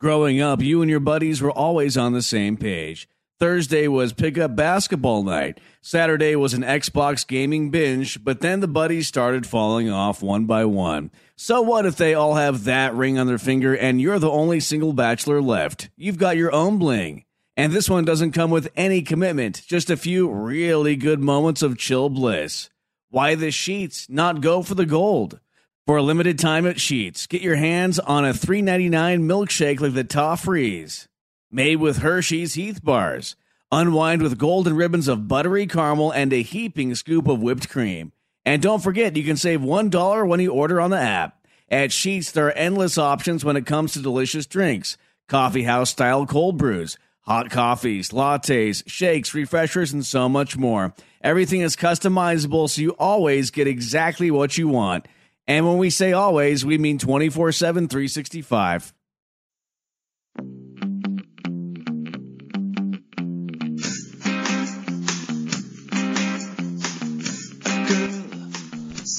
[0.00, 3.06] Growing up, you and your buddies were always on the same page.
[3.38, 5.60] Thursday was pickup basketball night.
[5.82, 10.64] Saturday was an Xbox gaming binge, but then the buddies started falling off one by
[10.64, 11.10] one.
[11.36, 14.58] So what if they all have that ring on their finger and you're the only
[14.58, 15.90] single bachelor left?
[15.98, 17.26] You've got your own bling.
[17.54, 21.76] And this one doesn't come with any commitment, just a few really good moments of
[21.76, 22.70] chill bliss.
[23.10, 25.40] Why the Sheetz not go for the gold?
[25.90, 28.90] For a limited time at Sheetz, get your hands on a $3.99
[29.22, 31.08] milkshake like the Toffrees,
[31.50, 33.34] made with Hershey's Heath bars.
[33.72, 38.12] Unwind with golden ribbons of buttery caramel and a heaping scoop of whipped cream.
[38.44, 41.44] And don't forget, you can save $1 when you order on the app.
[41.68, 44.96] At Sheetz, there are endless options when it comes to delicious drinks
[45.26, 50.94] coffee house style cold brews, hot coffees, lattes, shakes, refreshers, and so much more.
[51.20, 55.08] Everything is customizable, so you always get exactly what you want.
[55.50, 58.94] And when we say always, we mean 24 7, 365.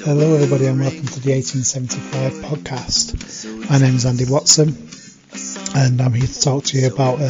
[0.06, 3.70] Hello, everybody, and welcome to the 1875 podcast.
[3.70, 4.70] My name is Andy Watson,
[5.76, 7.26] and I'm here to talk to you about a,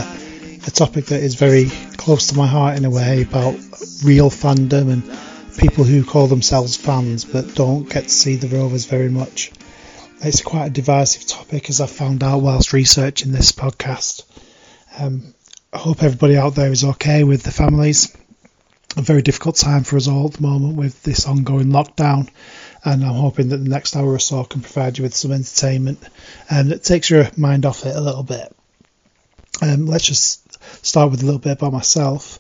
[0.68, 3.56] a topic that is very close to my heart in a way about
[4.04, 5.31] real fandom and
[5.62, 9.52] people who call themselves fans but don't get to see the Rovers very much.
[10.20, 14.24] It's quite a divisive topic, as I found out whilst researching this podcast.
[14.98, 15.36] Um,
[15.72, 18.18] I hope everybody out there is okay with the families.
[18.98, 22.28] A very difficult time for us all at the moment with this ongoing lockdown,
[22.84, 26.00] and I'm hoping that the next hour or so can provide you with some entertainment
[26.50, 28.52] and um, that takes your mind off it a little bit.
[29.62, 32.40] Um, let's just start with a little bit about myself.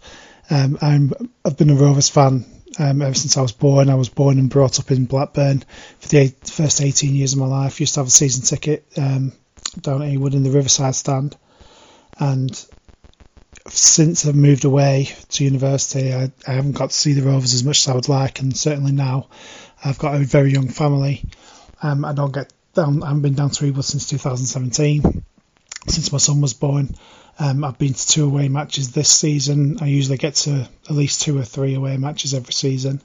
[0.49, 1.13] Um, I'm,
[1.45, 2.45] I've been a Rovers fan
[2.79, 3.89] um, ever since I was born.
[3.89, 5.63] I was born and brought up in Blackburn
[5.99, 7.79] for the eight, first 18 years of my life.
[7.79, 9.33] Used to have a season ticket um,
[9.79, 11.35] down at Ewood in the Riverside stand,
[12.19, 12.65] and
[13.67, 17.63] since I've moved away to university, I, I, haven't got to see the Rovers as
[17.63, 19.27] much as I would like, and certainly now
[19.83, 21.23] I've got a very young family.
[21.81, 23.03] Um, I don't get down.
[23.03, 25.23] I haven't been down to Ewood since 2017,
[25.87, 26.95] since my son was born.
[27.39, 29.77] Um, I've been to two away matches this season.
[29.81, 33.01] I usually get to at least two or three away matches every season.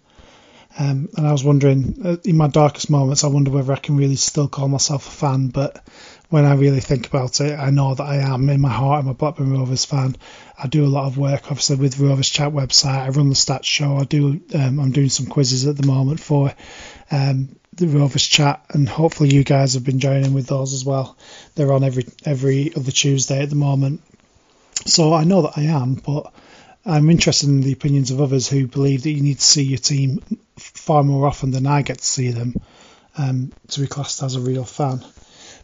[0.78, 3.96] Um, and I was wondering, uh, in my darkest moments, I wonder whether I can
[3.96, 5.48] really still call myself a fan.
[5.48, 5.82] But
[6.28, 9.02] when I really think about it, I know that I am in my heart.
[9.02, 10.16] I'm a Blackburn Rovers fan.
[10.62, 12.98] I do a lot of work, obviously, with Rovers Chat website.
[12.98, 13.96] I run the stats show.
[13.96, 14.40] I do.
[14.54, 16.52] Um, I'm doing some quizzes at the moment for
[17.10, 21.16] um, the Rovers Chat, and hopefully you guys have been joining with those as well.
[21.54, 24.02] They're on every every other Tuesday at the moment.
[24.84, 26.32] So I know that I am, but
[26.84, 29.78] I'm interested in the opinions of others who believe that you need to see your
[29.78, 30.22] team
[30.56, 32.54] far more often than I get to see them
[33.18, 35.04] um, to be classed as a real fan.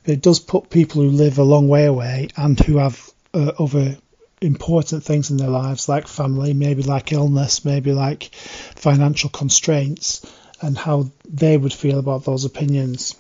[0.05, 3.53] But it does put people who live a long way away and who have uh,
[3.59, 3.97] other
[4.41, 10.27] important things in their lives, like family, maybe like illness, maybe like financial constraints,
[10.61, 13.15] and how they would feel about those opinions.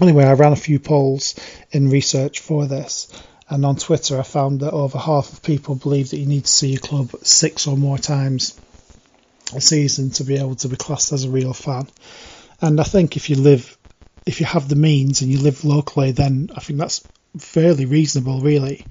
[0.00, 1.34] Anyway, I ran a few polls
[1.70, 3.08] in research for this,
[3.54, 6.50] and on Twitter, I found that over half of people believe that you need to
[6.50, 8.58] see your club six or more times
[9.54, 11.86] a season to be able to be classed as a real fan.
[12.60, 13.78] And I think if you live,
[14.26, 17.06] if you have the means and you live locally, then I think that's
[17.38, 18.84] fairly reasonable, really.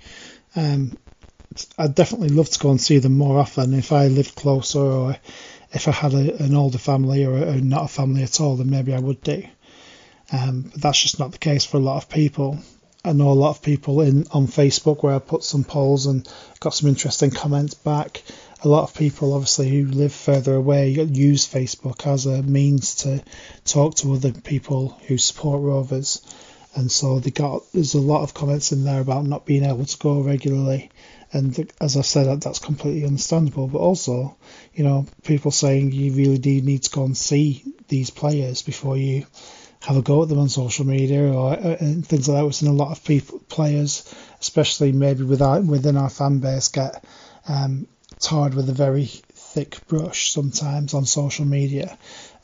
[0.55, 0.97] Um,
[1.77, 3.73] I'd definitely love to go and see them more often.
[3.73, 5.17] If I lived closer or
[5.73, 8.69] if I had a, an older family or, or, not a family at all, then
[8.69, 9.43] maybe I would do.
[10.31, 12.59] Um, but that's just not the case for a lot of people.
[13.05, 16.25] I know a lot of people in on Facebook where I put some polls and
[16.61, 18.23] got some interesting comments back.
[18.63, 23.21] A lot of people, obviously, who live further away, use Facebook as a means to
[23.65, 26.21] talk to other people who support Rovers,
[26.75, 29.83] and so they got there's a lot of comments in there about not being able
[29.83, 30.89] to go regularly,
[31.33, 33.67] and as I said, that's completely understandable.
[33.67, 34.37] But also,
[34.73, 38.95] you know, people saying you really do need to go and see these players before
[38.95, 39.25] you
[39.85, 42.43] have a go at them on social media or uh, and things like that.
[42.43, 47.03] We've seen a lot of people, players, especially maybe without, within our fan base, get
[47.47, 47.87] um,
[48.19, 51.97] tarred with a very thick brush sometimes on social media,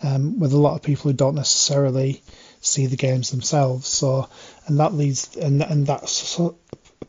[0.03, 2.21] um, with a lot of people who don't necessarily
[2.59, 3.87] see the games themselves.
[3.87, 4.27] So,
[4.67, 6.01] and that leads and and that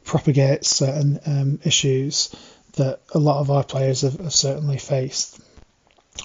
[0.04, 2.34] propagates certain um, issues
[2.74, 5.40] that a lot of our players have, have certainly faced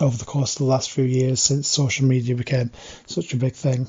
[0.01, 2.71] over the course of the last few years since social media became
[3.07, 3.87] such a big thing.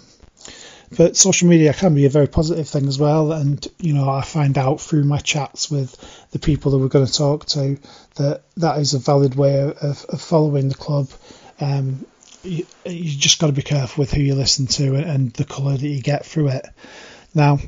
[0.97, 4.23] But social media can be a very positive thing as well, and you know I
[4.23, 5.97] find out through my chats with
[6.31, 7.79] the people that we're going to talk to
[8.17, 11.09] that that is a valid way of, of following the club.
[11.61, 12.07] Um,
[12.43, 15.77] you, you just got to be careful with who you listen to and the colour
[15.77, 16.67] that you get through it.
[17.35, 17.59] Now,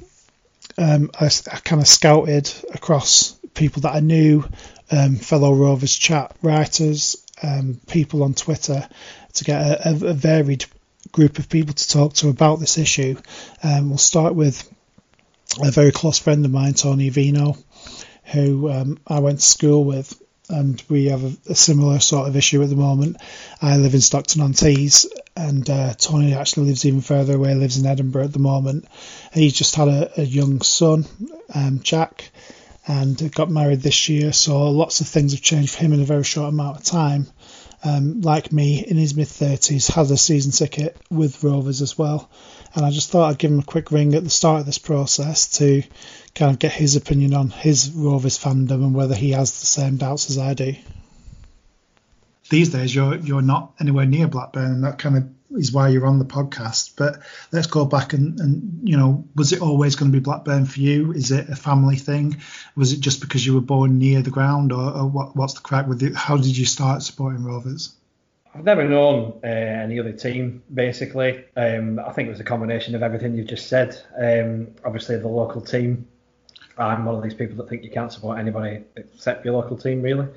[0.77, 4.45] um, I, I kind of scouted across people that I knew,
[4.91, 8.89] um, fellow Rovers chat writers, um, people on Twitter,
[9.35, 10.65] to get a, a, varied
[11.13, 13.17] group of people to talk to about this issue.
[13.63, 14.69] Um, we'll start with
[15.63, 17.63] a very close friend of mine, Tony Avino,
[18.25, 22.37] who um, I went to school with, and we have a, a, similar sort of
[22.37, 23.17] issue at the moment.
[23.61, 25.07] I live in Stockton on Tees,
[25.37, 28.87] and uh, Tony actually lives even further away, lives in Edinburgh at the moment.
[29.33, 31.07] He's just had a, a young son,
[31.55, 32.31] um, Jack,
[32.87, 36.07] and got married this year, so lots of things have changed for him in a
[36.07, 37.27] very short amount of time.
[37.85, 42.29] Um, like me, in his mid 30s, has a season ticket with Rovers as well.
[42.75, 44.79] And I just thought I'd give him a quick ring at the start of this
[44.79, 45.83] process to
[46.35, 49.97] kind of get his opinion on his Rovers fandom and whether he has the same
[49.97, 50.75] doubts as I do.
[52.51, 56.07] These days, you're you're not anywhere near Blackburn, and that kind of is why you're
[56.07, 56.93] on the podcast.
[56.97, 57.21] But
[57.53, 60.81] let's go back and, and you know, was it always going to be Blackburn for
[60.81, 61.13] you?
[61.13, 62.41] Is it a family thing?
[62.77, 65.61] Was it just because you were born near the ground, or, or what, what's the
[65.61, 66.15] crack with it?
[66.15, 67.95] How did you start supporting Rovers?
[68.55, 71.45] I've never known uh, any other team, basically.
[71.57, 74.01] Um, I think it was a combination of everything you've just said.
[74.17, 76.09] Um, obviously, the local team.
[76.77, 80.01] I'm one of these people that think you can't support anybody except your local team,
[80.01, 80.29] really.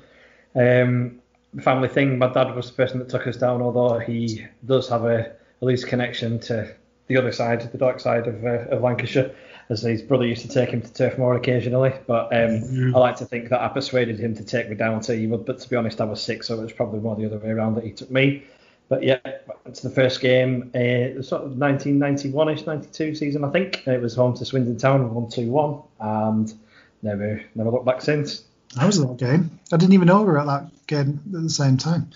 [0.54, 1.21] Um,
[1.60, 2.18] family thing.
[2.18, 5.64] My dad was the person that took us down, although he does have a, a
[5.64, 6.74] loose connection to
[7.08, 9.34] the other side, the dark side of, uh, of Lancashire,
[9.68, 11.92] as his brother used to take him to Turf Moor occasionally.
[12.06, 12.94] But um, mm.
[12.94, 15.58] I like to think that I persuaded him to take me down to Ewood, but
[15.58, 17.74] to be honest, I was sick, so it was probably more the other way around
[17.74, 18.44] that he took me.
[18.88, 23.86] But yeah, to the first game, uh, sort of 1991ish, 92 season, I think.
[23.86, 26.54] It was home to Swindon Town, 1 2 1, and
[27.02, 28.44] never never looked back since.
[28.76, 29.58] I was at that game.
[29.72, 32.10] I didn't even know we were at that game at the same time.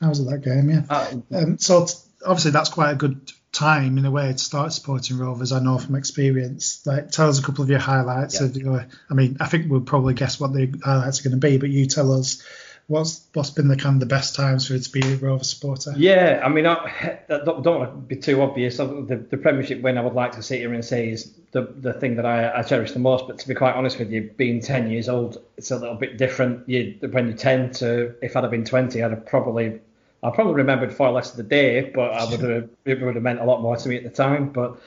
[0.00, 0.82] I was at that game, yeah.
[0.88, 1.86] Uh, um, so
[2.24, 5.52] obviously that's quite a good time in a way to start supporting Rovers.
[5.52, 6.86] I know from experience.
[6.86, 8.40] Like, tell us a couple of your highlights.
[8.40, 8.46] Yeah.
[8.46, 11.46] Of your, I mean, I think we'll probably guess what the highlights are going to
[11.46, 12.42] be, but you tell us
[12.88, 15.44] what's what's been the kind of the best times for you to be a Rover
[15.44, 15.92] supporter?
[15.96, 18.78] Yeah, I mean, I don't, don't want to be too obvious.
[18.78, 21.92] The, the Premiership win I would like to sit here and say is the the
[21.92, 23.28] thing that I, I cherish the most.
[23.28, 26.18] But to be quite honest with you, being 10 years old, it's a little bit
[26.18, 26.68] different.
[26.68, 29.80] You when you're 10 to if I'd have been 20, I'd have probably
[30.22, 33.22] I probably remembered far less of the day, but I would have it would have
[33.22, 34.48] meant a lot more to me at the time.
[34.48, 34.80] But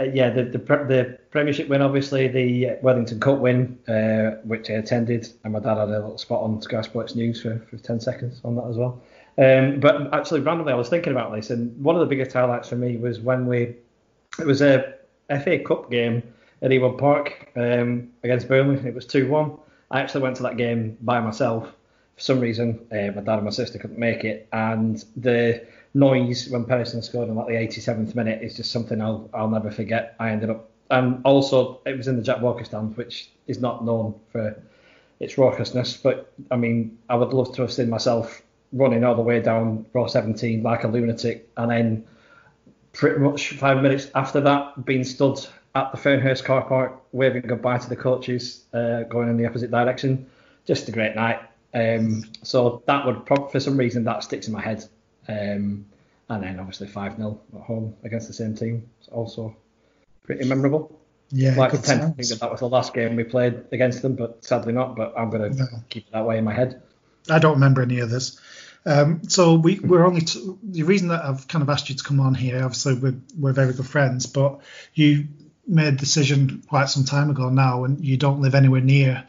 [0.00, 4.74] uh, yeah, the, the, the Premiership win, obviously the Worthington Cup win, uh, which I
[4.74, 8.00] attended, and my dad had a little spot on Sky Sports News for, for 10
[8.00, 9.00] seconds on that as well.
[9.38, 12.68] Um, but actually, randomly, I was thinking about this, and one of the biggest highlights
[12.68, 13.76] for me was when we
[14.38, 14.94] it was a
[15.28, 16.22] FA Cup game
[16.62, 18.86] at Ewood Park um, against Burnley.
[18.86, 19.56] It was 2 1.
[19.90, 21.72] I actually went to that game by myself.
[22.16, 26.48] For some reason, uh, my dad and my sister couldn't make it, and the noise
[26.48, 30.14] when Patterson scored in like the 87th minute is just something I'll I'll never forget.
[30.18, 33.84] I ended up and also it was in the Jack Walker stand, which is not
[33.84, 34.60] known for
[35.20, 36.02] its raucousness.
[36.02, 38.42] But I mean, I would love to have seen myself
[38.72, 42.06] running all the way down row 17 like a lunatic, and then
[42.92, 45.38] pretty much five minutes after that being stood
[45.74, 49.70] at the Fernhurst car park waving goodbye to the coaches, uh, going in the opposite
[49.70, 50.26] direction.
[50.66, 51.40] Just a great night.
[51.72, 54.84] Um, so that would, probably for some reason, that sticks in my head.
[55.30, 55.86] Um,
[56.28, 58.88] and then obviously 5 0 at home against the same team.
[59.00, 59.56] It's also
[60.24, 60.96] pretty memorable.
[61.32, 64.02] Yeah, like to tend to think that that was the last game we played against
[64.02, 64.96] them, but sadly not.
[64.96, 65.66] But I'm going to no.
[65.88, 66.82] keep it that way in my head.
[67.28, 68.40] I don't remember any of this.
[68.86, 72.02] Um, so we, we're only t- the reason that I've kind of asked you to
[72.02, 72.64] come on here.
[72.64, 74.60] Obviously, we're, we're very good friends, but
[74.94, 75.28] you
[75.66, 79.24] made a decision quite some time ago now, and you don't live anywhere near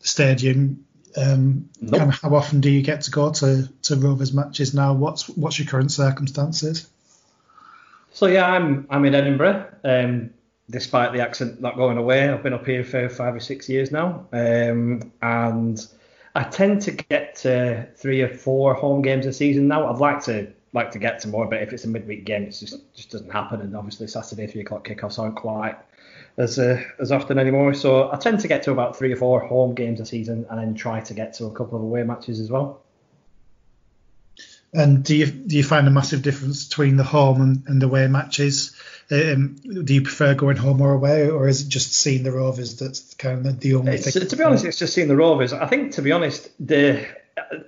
[0.00, 0.85] the stadium.
[1.16, 1.98] Um, nope.
[1.98, 4.92] Kind of how often do you get to go to, to Rovers matches now?
[4.92, 6.88] What's what's your current circumstances?
[8.12, 9.66] So yeah, I'm I'm in Edinburgh.
[9.84, 10.30] Um,
[10.68, 13.90] despite the accent not going away, I've been up here for five or six years
[13.90, 15.86] now, um, and
[16.34, 19.90] I tend to get to three or four home games a season now.
[19.90, 22.50] I'd like to like to get to more, but if it's a midweek game, it
[22.50, 23.60] just just doesn't happen.
[23.60, 25.76] And obviously Saturday three o'clock kickoffs aren't quite
[26.38, 27.74] as uh, as often anymore.
[27.74, 30.58] So I tend to get to about three or four home games a season, and
[30.58, 32.82] then try to get to a couple of away matches as well.
[34.72, 38.06] And do you do you find a massive difference between the home and, and away
[38.08, 38.76] matches?
[39.10, 42.76] Um, do you prefer going home or away, or is it just seeing the Rovers
[42.76, 44.28] that's kind of the only it's, thing?
[44.28, 45.52] To be honest, it's just seeing the Rovers.
[45.52, 47.06] I think, to be honest, the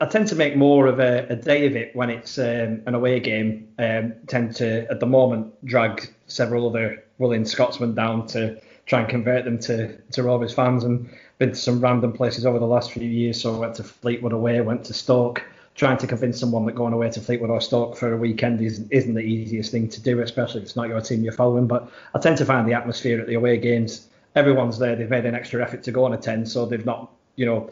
[0.00, 2.94] I tend to make more of a, a day of it when it's um, an
[2.94, 3.68] away game.
[3.78, 9.08] Um, tend to, at the moment, drag several other willing Scotsmen down to try and
[9.08, 12.92] convert them to, to Rovers fans and been to some random places over the last
[12.92, 13.40] few years.
[13.40, 15.42] So I went to Fleetwood away, went to Stoke.
[15.74, 18.90] Trying to convince someone that going away to Fleetwood or Stoke for a weekend isn't,
[18.90, 21.68] isn't the easiest thing to do, especially if it's not your team you're following.
[21.68, 24.96] But I tend to find the atmosphere at the away games everyone's there.
[24.96, 27.70] They've made an extra effort to go and attend, so they've not, you know,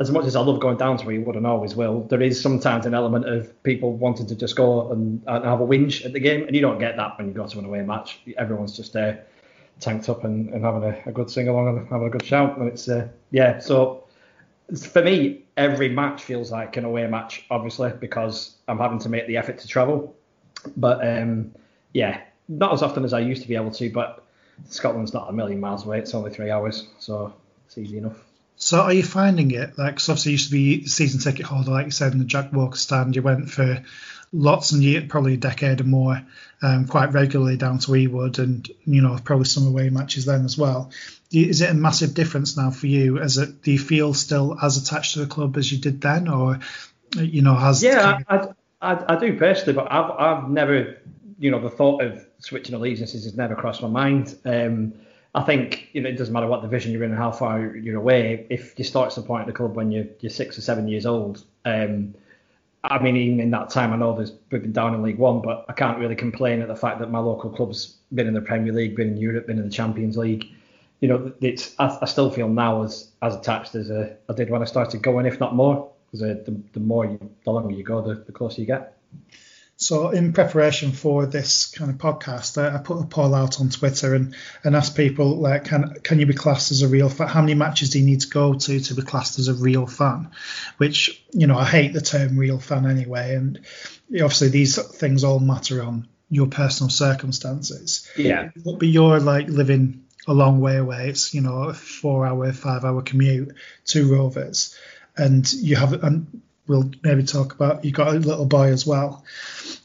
[0.00, 2.22] as much as I love going down to where you would and always will, there
[2.22, 6.04] is sometimes an element of people wanting to just go and, and have a whinge
[6.04, 8.20] at the game, and you don't get that when you go to an away match.
[8.38, 9.26] Everyone's just there,
[9.80, 12.56] tanked up and, and having a, a, good sing along and having a good shout,
[12.56, 13.58] and it's uh, yeah.
[13.58, 14.04] So
[14.74, 19.26] for me, every match feels like an away match, obviously, because I'm having to make
[19.26, 20.16] the effort to travel.
[20.78, 21.54] But um,
[21.92, 24.24] yeah, not as often as I used to be able to, but
[24.70, 25.98] Scotland's not a million miles away.
[25.98, 27.34] It's only three hours, so
[27.66, 28.16] it's easy enough.
[28.56, 29.96] So are you finding it like?
[29.96, 32.52] Cause obviously you used to be season ticket holder, like you said, in the Jack
[32.52, 33.16] Walker stand.
[33.16, 33.82] You went for
[34.32, 36.20] lots and probably a decade or more,
[36.62, 40.58] um, quite regularly down to Ewood, and you know probably some away matches then as
[40.58, 40.90] well.
[41.32, 43.18] Is it a massive difference now for you?
[43.18, 46.28] As it, do you feel still as attached to the club as you did then,
[46.28, 46.60] or
[47.16, 47.82] you know has?
[47.82, 48.48] Yeah, I,
[48.80, 50.98] I, I do personally, but I've I've never,
[51.38, 54.36] you know, the thought of switching allegiances has never crossed my mind.
[54.44, 54.94] Um,
[55.34, 57.96] I think you know it doesn't matter what division you're in and how far you're
[57.96, 58.46] away.
[58.50, 62.14] If you start supporting the club when you're you're six or seven years old, um,
[62.84, 65.42] I mean even in that time I know there's we've been down in League One,
[65.42, 68.40] but I can't really complain at the fact that my local club's been in the
[68.40, 70.46] Premier League, been in Europe, been in the Champions League.
[71.00, 74.50] You know, it's I, I still feel now as as attached as uh, I did
[74.50, 77.74] when I started going, if not more, because uh, the the more you, the longer
[77.74, 78.96] you go, the, the closer you get.
[79.84, 83.68] So, in preparation for this kind of podcast, I, I put a poll out on
[83.68, 87.28] Twitter and, and asked people, like, can can you be classed as a real fan?
[87.28, 89.86] How many matches do you need to go to to be classed as a real
[89.86, 90.30] fan?
[90.78, 93.34] Which, you know, I hate the term real fan anyway.
[93.34, 93.60] And
[94.10, 98.08] obviously, these things all matter on your personal circumstances.
[98.16, 98.52] Yeah.
[98.64, 101.10] But you're like living a long way away.
[101.10, 103.54] It's, you know, a four hour, five hour commute
[103.88, 104.74] to Rovers.
[105.14, 109.24] And you have, and we'll maybe talk about, you got a little boy as well.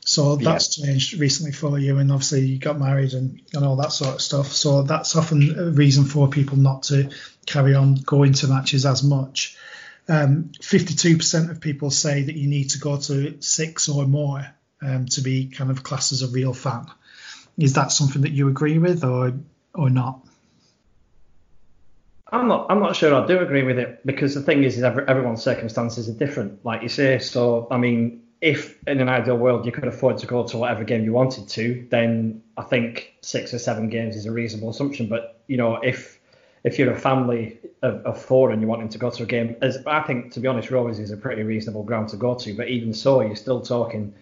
[0.10, 0.88] So that's yeah.
[0.88, 4.22] changed recently for you, and obviously you got married and, and all that sort of
[4.22, 4.48] stuff.
[4.48, 7.12] So that's often a reason for people not to
[7.46, 9.56] carry on going to matches as much.
[10.08, 14.48] Um, 52% of people say that you need to go to six or more
[14.82, 16.88] um, to be kind of classed as a real fan.
[17.60, 19.34] Is that something that you agree with, or
[19.76, 20.26] or not?
[22.32, 22.66] I'm not.
[22.72, 26.10] I'm not sure I do agree with it because the thing is, is everyone's circumstances
[26.10, 27.20] are different, like you say.
[27.20, 30.84] So I mean, if in an ideal world you could afford to go to whatever
[30.84, 35.08] game you wanted to, then I think six or seven games is a reasonable assumption.
[35.08, 36.20] But you know, if
[36.64, 39.56] if you're a family of, of four and you're wanting to go to a game,
[39.62, 42.54] as I think to be honest, Rovers is a pretty reasonable ground to go to.
[42.54, 44.14] But even so, you're still talking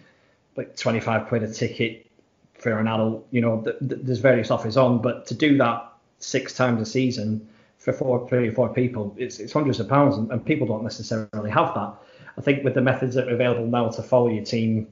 [0.56, 2.06] like 25 quid a ticket
[2.54, 3.26] for an adult.
[3.30, 6.86] You know, th- th- there's various offers on, but to do that six times a
[6.86, 7.48] season
[7.78, 10.82] for four, three or four people, it's, it's hundreds of pounds, and, and people don't
[10.82, 11.94] necessarily have that.
[12.38, 14.86] I think with the methods that are available now to follow your team,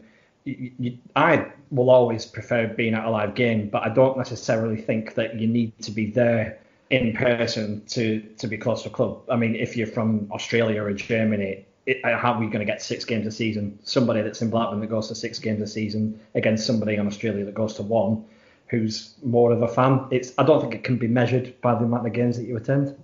[0.45, 4.77] you, you, I will always prefer being at a live game, but I don't necessarily
[4.77, 6.59] think that you need to be there
[6.91, 9.23] in person to to be close to a club.
[9.29, 12.65] I mean, if you're from Australia or Germany, it, uh, how are we going to
[12.65, 13.79] get six games a season?
[13.85, 17.45] Somebody that's in Blackburn that goes to six games a season against somebody in Australia
[17.45, 18.25] that goes to one,
[18.67, 20.07] who's more of a fan.
[20.11, 22.57] It's I don't think it can be measured by the amount of games that you
[22.57, 22.97] attend.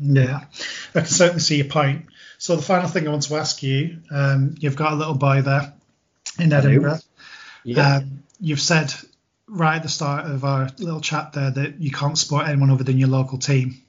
[0.00, 0.40] Yeah,
[0.94, 2.06] I can certainly see your point.
[2.42, 5.42] So the final thing I want to ask you, um, you've got a little boy
[5.42, 5.72] there
[6.40, 6.98] in Edinburgh.
[7.62, 7.98] Yeah.
[7.98, 8.92] Um, you've said
[9.46, 12.82] right at the start of our little chat there that you can't support anyone other
[12.82, 13.80] than your local team.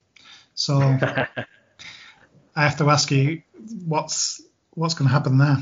[0.53, 1.27] So I
[2.55, 3.41] have to ask you,
[3.87, 4.39] what's
[4.75, 5.57] what's going to happen there?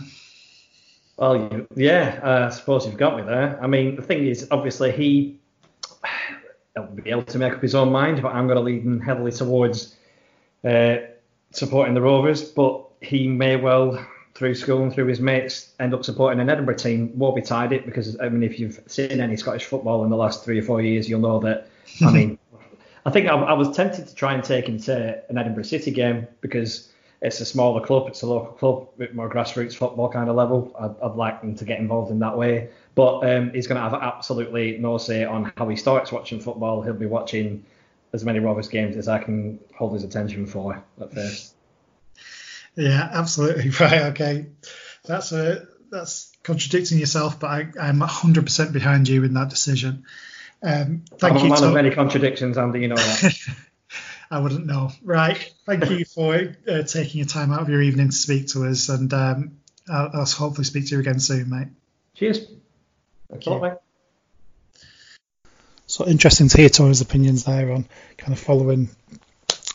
[1.15, 3.57] Well, yeah, uh, I suppose you've got me there.
[3.63, 5.39] I mean, the thing is, obviously, he
[6.75, 9.00] will be able to make up his own mind, but I'm going to lead him
[9.00, 9.95] heavily towards
[10.65, 10.98] uh,
[11.51, 16.03] supporting the Rovers, but he may well, through school and through his mates, end up
[16.03, 17.12] supporting an Edinburgh team.
[17.17, 20.17] Won't be tied it because I mean, if you've seen any Scottish football in the
[20.17, 21.67] last three or four years, you'll know that.
[22.05, 22.38] I mean,
[23.05, 25.91] I think I, I, was tempted to try and take him to an Edinburgh City
[25.91, 26.91] game because
[27.22, 30.75] it's a smaller club, it's a local club, bit more grassroots football kind of level.
[30.79, 32.70] I'd, I'd like him to get involved in that way.
[32.96, 36.81] But um, he's going to have absolutely no say on how he starts watching football.
[36.81, 37.63] He'll be watching
[38.13, 41.55] as many Rovers games as I can hold his attention for at first.
[42.75, 44.01] Yeah, absolutely right.
[44.11, 44.47] Okay,
[45.05, 50.05] that's a that's contradicting yourself, but I, I'm 100% behind you in that decision.
[50.63, 51.47] Um, thank I'm you.
[51.47, 52.81] a man of many contradictions, Andy.
[52.81, 53.37] You know that.
[54.31, 54.91] I wouldn't know.
[55.03, 55.53] Right.
[55.65, 58.87] Thank you for uh, taking your time out of your evening to speak to us,
[58.87, 59.57] and um,
[59.89, 61.67] I'll, I'll, hopefully speak to you again soon, mate.
[62.15, 62.47] Cheers.
[63.29, 63.59] Thank you.
[63.59, 63.73] mate.
[65.91, 67.86] So interesting to hear Tony's opinions there on
[68.17, 68.91] kind of following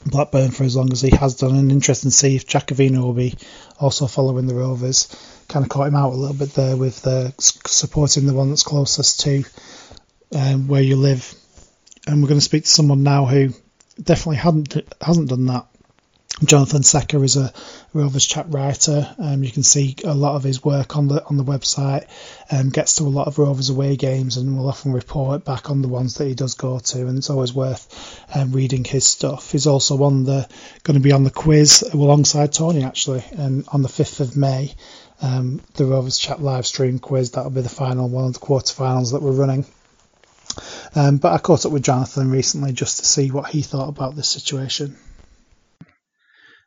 [0.07, 3.03] Blackburn for as long as he has done, and interesting to see if Jack Avino
[3.03, 3.35] will be
[3.79, 5.15] also following the Rovers.
[5.47, 8.63] Kind of caught him out a little bit there with uh, supporting the one that's
[8.63, 9.45] closest to
[10.35, 11.35] um, where you live.
[12.07, 13.51] And we're going to speak to someone now who
[14.03, 15.67] definitely hadn't hasn't done that.
[16.45, 17.51] Jonathan Secker is a
[17.95, 19.09] Rovers chat writer.
[19.19, 22.07] Um, you can see a lot of his work on the on the website.
[22.51, 25.81] Um, gets to a lot of Rovers away games and will often report back on
[25.81, 29.53] the ones that he does go to, and it's always worth um, reading his stuff.
[29.53, 30.47] He's also on the
[30.83, 34.75] going to be on the quiz alongside Tony actually, and on the fifth of May.
[35.23, 39.13] Um, the Rovers Chat live stream quiz that'll be the final one of the quarterfinals
[39.13, 39.65] that we're running.
[40.95, 44.17] Um, but I caught up with Jonathan recently just to see what he thought about
[44.17, 44.99] this situation.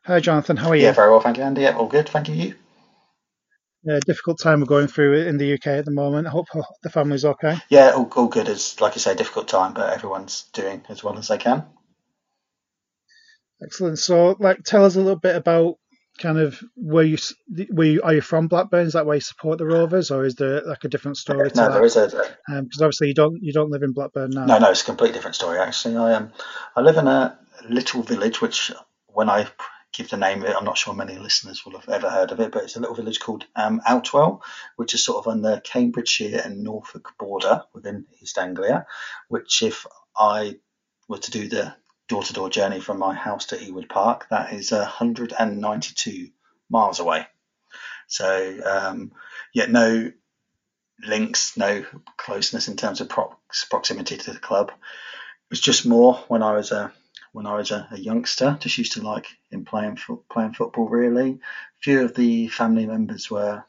[0.06, 0.56] Hi, Jonathan.
[0.56, 0.84] How are you?
[0.84, 1.62] Yeah, very well, thank you, Andy.
[1.62, 2.34] Yeah, all good, thank you.
[2.34, 2.54] You?
[3.82, 6.26] Yeah, difficult time we're going through in the UK at the moment.
[6.26, 6.46] I hope
[6.82, 7.58] the family's okay.
[7.68, 8.48] Yeah, all, all good.
[8.48, 11.64] It's like I say, difficult time, but everyone's doing as well as they can.
[13.62, 13.98] Excellent.
[13.98, 15.76] So, like, tell us a little bit about
[16.18, 17.18] kind of where you
[17.70, 18.86] where you are you from Blackburn?
[18.86, 21.50] Is that why you support the Rovers, or is there like a different story?
[21.54, 21.84] no, there that?
[21.84, 24.46] is a because um, obviously you don't you don't live in Blackburn now.
[24.46, 25.96] No, no, it's a completely different story actually.
[25.96, 26.32] I um
[26.76, 27.38] I live in a
[27.68, 28.72] little village which
[29.08, 29.46] when I
[29.92, 30.44] give the name.
[30.44, 32.94] I'm not sure many listeners will have ever heard of it, but it's a little
[32.94, 34.42] village called um, Outwell,
[34.76, 38.86] which is sort of on the Cambridgeshire and Norfolk border within East Anglia.
[39.28, 40.56] Which, if I
[41.08, 41.74] were to do the
[42.08, 46.30] door-to-door journey from my house to Ewood Park, that is 192
[46.68, 47.26] miles away.
[48.08, 49.12] So, um,
[49.54, 50.10] yet no
[51.04, 51.84] links, no
[52.16, 54.70] closeness in terms of proximity to the club.
[54.70, 56.92] It was just more when I was a
[57.32, 58.56] when I was a, a youngster.
[58.60, 59.98] Just used to like in playing
[60.30, 60.88] playing football.
[60.88, 61.40] Really,
[61.80, 63.64] few of the family members were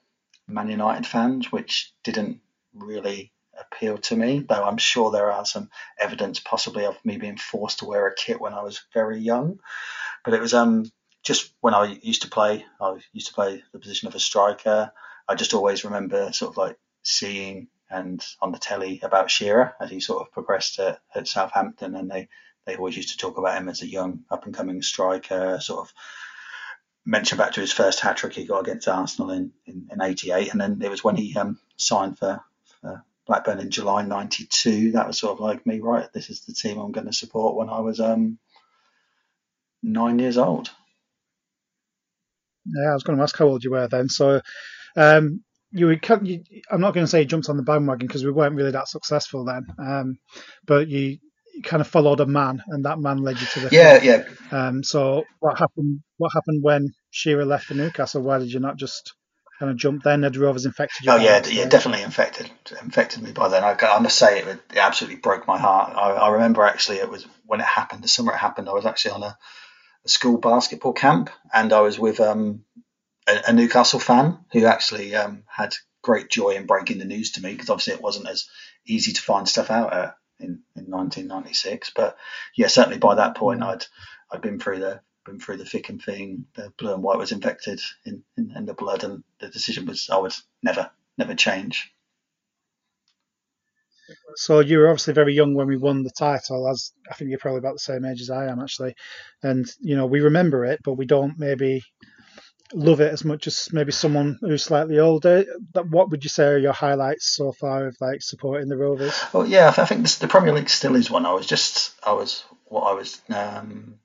[0.47, 2.41] Man United fans, which didn't
[2.73, 4.39] really appeal to me.
[4.39, 8.15] Though I'm sure there are some evidence, possibly of me being forced to wear a
[8.15, 9.59] kit when I was very young.
[10.23, 10.91] But it was um
[11.23, 12.65] just when I used to play.
[12.79, 14.91] I used to play the position of a striker.
[15.27, 19.89] I just always remember sort of like seeing and on the telly about Shearer as
[19.89, 22.29] he sort of progressed at, at Southampton, and they
[22.65, 25.87] they always used to talk about him as a young up and coming striker, sort
[25.87, 25.93] of
[27.05, 30.51] mention back to his first hat trick he got against Arsenal in, in, in 88.
[30.51, 32.41] And then it was when he um, signed for,
[32.81, 34.93] for, Blackburn in July 92.
[34.93, 37.55] That was sort of like me, right, this is the team I'm going to support
[37.55, 38.39] when I was um,
[39.83, 40.71] nine years old.
[42.65, 44.09] Yeah, I was going to ask how old you were then.
[44.09, 44.41] So,
[44.95, 48.25] um, you, would, you I'm not going to say you jumped on the bandwagon because
[48.25, 49.65] we weren't really that successful then.
[49.77, 50.19] Um,
[50.65, 51.19] but you
[51.53, 54.25] you kind of followed a man, and that man led you to the yeah, club.
[54.51, 54.67] yeah.
[54.67, 56.01] Um, so what happened?
[56.17, 58.21] What happened when Shearer left for Newcastle?
[58.21, 59.13] Why did you not just
[59.59, 60.23] kind of jump then?
[60.23, 61.11] Had Rovers infected you?
[61.11, 62.49] Oh yeah, yeah, definitely infected
[62.81, 63.63] infected me by then.
[63.63, 65.93] I, I must say it, it, absolutely broke my heart.
[65.95, 68.69] I, I, remember actually it was when it happened, the summer it happened.
[68.69, 69.37] I was actually on a,
[70.05, 72.63] a school basketball camp, and I was with um,
[73.27, 77.41] a, a, Newcastle fan who actually um, had great joy in breaking the news to
[77.41, 78.47] me because obviously it wasn't as
[78.85, 81.91] easy to find stuff out at in, in 1996.
[81.95, 82.17] But
[82.55, 83.63] yeah, certainly by that point.
[83.63, 83.85] I'd
[84.31, 86.45] I'd been through the been through the thick and thin.
[86.55, 90.09] The blue and white was infected in, in, in the blood, and the decision was
[90.11, 91.93] I would never never change.
[94.35, 97.39] So you were obviously very young when we won the title, as I think you're
[97.39, 98.95] probably about the same age as I am actually,
[99.43, 101.83] and you know we remember it, but we don't maybe
[102.73, 105.45] love it as much as maybe someone who's slightly older.
[105.89, 109.19] What would you say are your highlights so far of like supporting the Rovers?
[109.33, 111.25] Well, yeah, I think the Premier League still is one.
[111.25, 113.95] I was just, I was, what I was, um,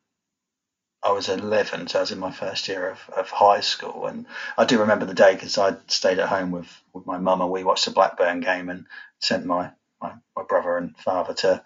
[1.03, 4.27] I was 11, so I was in my first year of, of high school, and
[4.59, 7.51] I do remember the day because I stayed at home with, with my mum and
[7.51, 8.87] we watched the Blackburn game and
[9.21, 9.71] sent my,
[10.03, 11.63] my, my brother and father to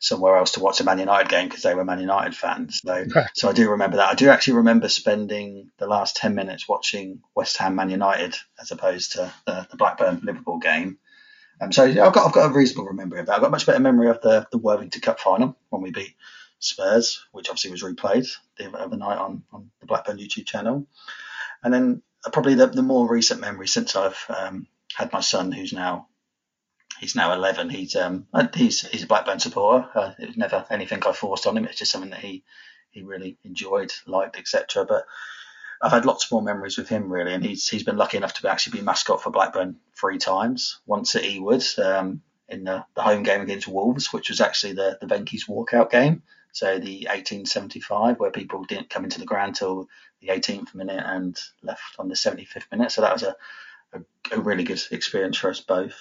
[0.00, 2.80] somewhere else to watch a Man United game because they were Man United fans.
[2.84, 4.08] So, so I do remember that.
[4.08, 8.70] I do actually remember spending the last 10 minutes watching West Ham Man United as
[8.72, 10.98] opposed to the, the Blackburn Liverpool game.
[11.60, 13.34] Um, so I've got, I've got a reasonable memory of that.
[13.34, 16.16] I've got a much better memory of the, the Worthington Cup final when we beat
[16.58, 20.86] Spurs, which obviously was replayed the other night on, on the Blackburn YouTube channel.
[21.62, 25.74] And then probably the, the more recent memory since I've um, had my son, who's
[25.74, 26.08] now
[27.00, 27.70] he's now 11.
[27.70, 29.88] He's um he's he's a Blackburn supporter.
[29.94, 31.64] Uh, it was never anything I forced on him.
[31.64, 32.44] It's just something that he
[32.90, 34.84] he really enjoyed, liked, etc.
[34.84, 35.06] But
[35.82, 38.48] I've had lots more memories with him really, and he's he's been lucky enough to
[38.48, 40.80] actually be mascot for Blackburn three times.
[40.86, 44.98] Once at Ewood um, in the, the home game against Wolves, which was actually the
[45.00, 46.22] the Venky's walkout game.
[46.52, 49.88] So the 1875, where people didn't come into the ground till
[50.20, 52.90] the 18th minute and left on the 75th minute.
[52.90, 53.36] So that was a,
[53.92, 54.00] a,
[54.32, 55.94] a really good experience for us both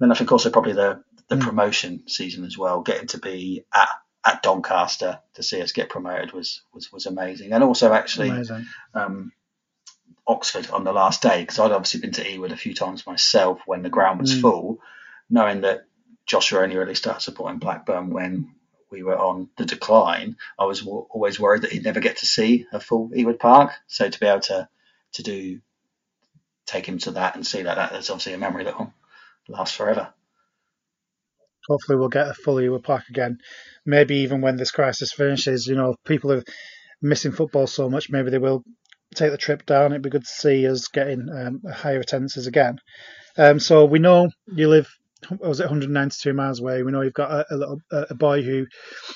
[0.00, 1.42] then I think also probably the the mm.
[1.42, 3.88] promotion season as well, getting to be at
[4.24, 8.30] at Doncaster to see us get promoted was was, was amazing, and also actually
[8.94, 9.32] um,
[10.26, 13.60] Oxford on the last day because I'd obviously been to Ewood a few times myself
[13.66, 14.40] when the ground was mm.
[14.40, 14.78] full,
[15.28, 15.86] knowing that
[16.26, 18.54] Joshua only really started supporting Blackburn when
[18.90, 22.26] we were on the decline, I was w- always worried that he'd never get to
[22.26, 23.72] see a full Ewood Park.
[23.86, 24.68] So to be able to
[25.12, 25.60] to do
[26.66, 28.92] take him to that and see that, that that's obviously a memory that will
[29.50, 30.12] last forever.
[31.68, 33.38] Hopefully, we'll get a full Ewood Park again.
[33.84, 36.42] Maybe even when this crisis finishes, you know, people are
[37.02, 38.62] missing football so much, maybe they will
[39.14, 39.92] take the trip down.
[39.92, 42.78] It'd be good to see us getting um, higher attendances again.
[43.36, 44.88] Um, so we know you live
[45.38, 46.82] was it 192 miles away?
[46.82, 48.66] We know you've got a, a little a boy who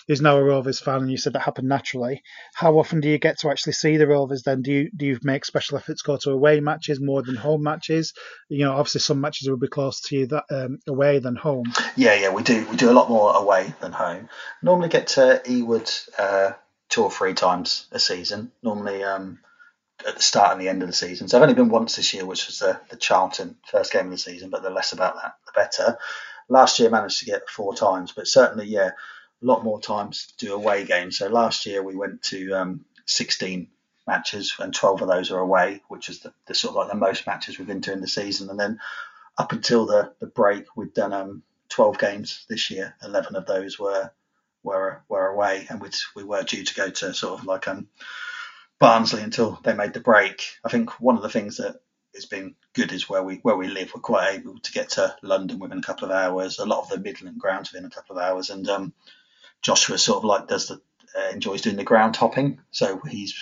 [0.09, 2.23] is now a Rovers fan, and you said that happened naturally.
[2.55, 4.43] How often do you get to actually see the Rovers?
[4.43, 7.63] Then do you do you make special efforts go to away matches more than home
[7.63, 8.13] matches?
[8.49, 11.73] You know, obviously some matches will be closer to you that um, away than home.
[11.97, 14.29] Yeah, yeah, we do we do a lot more away than home.
[14.63, 16.53] Normally get to Ewood uh,
[16.89, 18.53] two or three times a season.
[18.63, 19.03] Normally.
[19.03, 19.39] Um,
[20.07, 21.29] at the start and the end of the season.
[21.29, 24.11] So I've only been once this year, which was the, the Charlton first game of
[24.11, 25.99] the season, but the less about that, the better.
[26.49, 30.47] Last year managed to get four times, but certainly, yeah, a lot more times to
[30.47, 31.19] do away games.
[31.19, 33.69] So last year we went to um, 16
[34.07, 36.99] matches and 12 of those are away, which is the, the, sort of like the
[36.99, 38.51] most matches we've been to in the season.
[38.51, 38.81] And then
[39.39, 42.95] up until the, the break, we'd done um, 12 games this year.
[43.03, 44.11] 11 of those were
[44.63, 47.87] were were away, and we we were due to go to sort of like um
[48.79, 50.43] Barnsley until they made the break.
[50.65, 51.81] I think one of the things that
[52.15, 53.93] has been good is where we where we live.
[53.95, 56.59] We're quite able to get to London within a couple of hours.
[56.59, 58.93] A lot of the Midland grounds within a couple of hours, and um,
[59.63, 60.81] Joshua sort of like does the
[61.17, 62.61] uh, enjoys doing the ground hopping.
[62.71, 63.35] So he's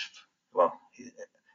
[0.53, 1.09] well, he,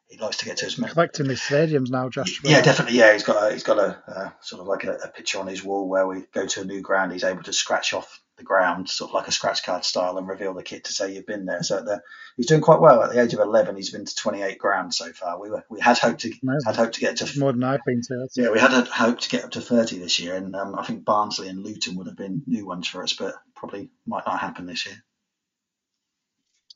[0.08, 2.50] he likes to get to his collecting these stadiums now, Joshua.
[2.50, 2.98] Yeah, definitely.
[2.98, 5.46] Yeah, he's got a, he's got a uh, sort of like a, a picture on
[5.46, 7.12] his wall where we go to a new ground.
[7.12, 10.26] He's able to scratch off the ground, sort of like a scratch card style, and
[10.26, 11.62] reveal the kit to say you've been there.
[11.62, 12.00] So the,
[12.36, 13.02] he's doing quite well.
[13.02, 15.40] At the age of 11, he's been to 28 grounds so far.
[15.40, 16.60] We were we had hoped to Amazing.
[16.64, 18.28] had hoped to get to more than I've been to.
[18.36, 21.04] Yeah, we had hoped to get up to 30 this year, and um, I think
[21.04, 24.66] Barnsley and Luton would have been new ones for us, but probably might not happen
[24.66, 24.96] this year.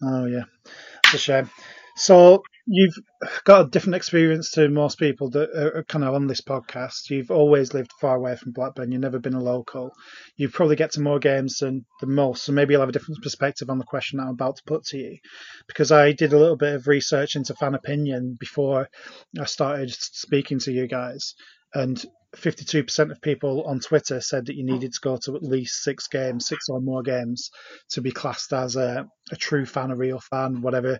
[0.03, 0.44] Oh yeah,
[1.05, 1.51] it's a shame.
[1.96, 2.94] So you've
[3.44, 7.11] got a different experience to most people that are kind of on this podcast.
[7.11, 8.92] You've always lived far away from Blackburn.
[8.92, 9.92] You've never been a local.
[10.37, 12.44] You probably get to more games than, than most.
[12.44, 14.98] So maybe you'll have a different perspective on the question I'm about to put to
[14.98, 15.18] you.
[15.66, 18.88] Because I did a little bit of research into fan opinion before
[19.38, 21.35] I started speaking to you guys.
[21.75, 22.03] And
[22.37, 26.07] 52% of people on Twitter said that you needed to go to at least six
[26.07, 27.51] games, six or more games,
[27.90, 30.98] to be classed as a, a true fan, a real fan, whatever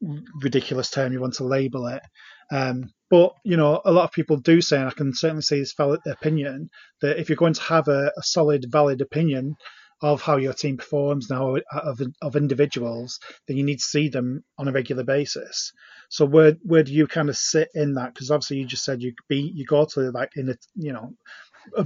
[0.00, 2.02] ridiculous term you want to label it.
[2.50, 5.58] Um, but you know, a lot of people do say, and I can certainly see
[5.58, 9.56] this valid opinion, that if you're going to have a, a solid, valid opinion
[10.00, 14.44] of how your team performs now of, of individuals, then you need to see them
[14.56, 15.72] on a regular basis.
[16.08, 18.14] So where where do you kind of sit in that?
[18.14, 21.14] Because obviously you just said you be you go to like in a you know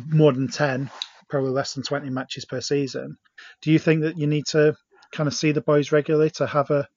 [0.06, 0.90] more than ten,
[1.28, 3.16] probably less than twenty matches per season.
[3.62, 4.76] Do you think that you need to
[5.12, 6.88] kind of see the boys regularly to have a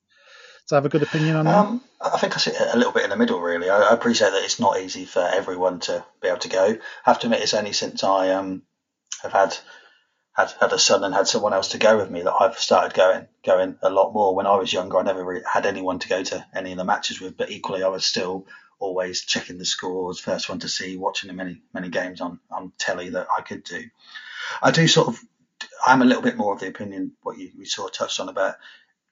[0.68, 2.14] to have a good opinion on um, that?
[2.14, 3.70] I think I sit a little bit in the middle, really.
[3.70, 6.64] I, I, appreciate that it's not easy for everyone to be able to go.
[6.64, 6.78] I
[7.10, 8.62] have to admit, it's only since I um,
[9.22, 9.56] have had
[10.32, 12.94] had had a son and had someone else to go with me that I've started
[12.94, 14.34] going going a lot more.
[14.34, 16.84] When I was younger, I never really had anyone to go to any of the
[16.84, 18.46] matches with, but equally, I was still
[18.78, 22.72] always checking the scores, first one to see, watching the many many games on on
[22.78, 23.84] telly that I could do.
[24.62, 25.20] I do sort of.
[25.86, 28.28] I'm a little bit more of the opinion what you, you sort of touched on
[28.28, 28.56] about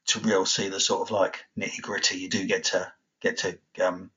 [0.06, 3.58] to real see the sort of like nitty gritty, you do get to get to
[3.82, 4.10] um,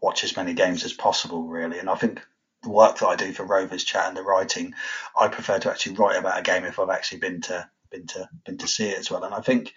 [0.00, 1.78] watch as many games as possible, really.
[1.78, 2.24] And I think
[2.62, 4.74] the work that I do for Rovers Chat and the writing,
[5.18, 8.28] I prefer to actually write about a game if I've actually been to been to
[8.44, 9.24] been to see it as well.
[9.24, 9.74] And I think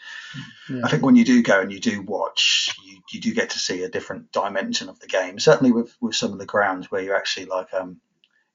[0.70, 0.82] yeah.
[0.84, 3.60] I think when you do go and you do watch, you, you do get to
[3.60, 5.40] see a different dimension of the game.
[5.40, 8.02] Certainly with with some of the grounds where you actually like um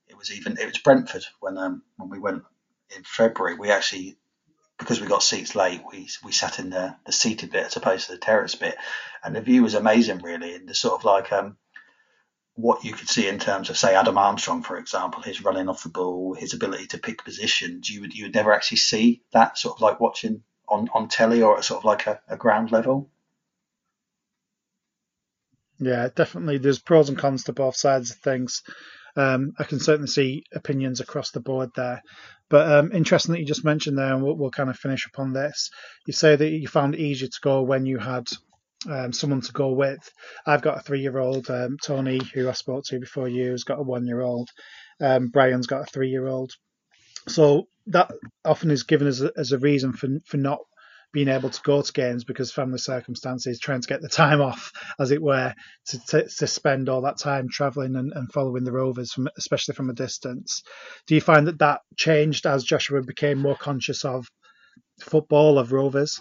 [0.09, 2.43] it was even it was Brentford when um when we went
[2.95, 4.17] in February, we actually
[4.79, 8.07] because we got seats late, we we sat in the, the seated bit as opposed
[8.07, 8.77] to the terrace bit,
[9.25, 10.55] and the view was amazing, really.
[10.55, 11.57] And the sort of like um,
[12.55, 15.83] what you could see in terms of say Adam Armstrong, for example, his running off
[15.83, 19.59] the ball, his ability to pick positions, you would you would never actually see that
[19.59, 22.73] sort of like watching on on telly or at sort of like a, a ground
[22.73, 23.11] level.
[25.79, 26.59] Yeah, definitely.
[26.59, 28.63] There's pros and cons to both sides of things.
[29.17, 32.03] Um, I can certainly see opinions across the board there.
[32.49, 35.19] But um, interesting that you just mentioned there, and we'll, we'll, kind of finish up
[35.19, 35.71] on this.
[36.07, 38.29] You say that you found it easier to go when you had
[38.89, 39.99] um, someone to go with.
[40.47, 43.83] I've got a three-year-old, um, Tony, who I spoke to before you, has got a
[43.83, 44.49] one-year-old.
[45.01, 46.53] Um, Bryan's got a three-year-old.
[47.29, 48.13] So that
[48.45, 50.61] often is given as a, as a reason for for not
[51.17, 54.71] being able to go to games because family circumstances, trying to get the time off,
[54.99, 55.55] as it were,
[55.87, 59.73] to, to, to spend all that time travelling and, and, following the Rovers, from, especially
[59.73, 60.63] from a distance.
[61.07, 64.29] Do you find that that changed as Joshua became more conscious of
[65.01, 66.21] football of Rovers?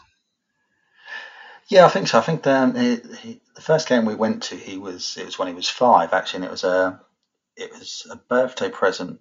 [1.68, 2.20] Yeah, I think so.
[2.20, 5.26] I think the, um, he, he, the first game we went to, he was it
[5.26, 7.02] was when he was five actually, and it was a
[7.58, 9.20] it was a birthday present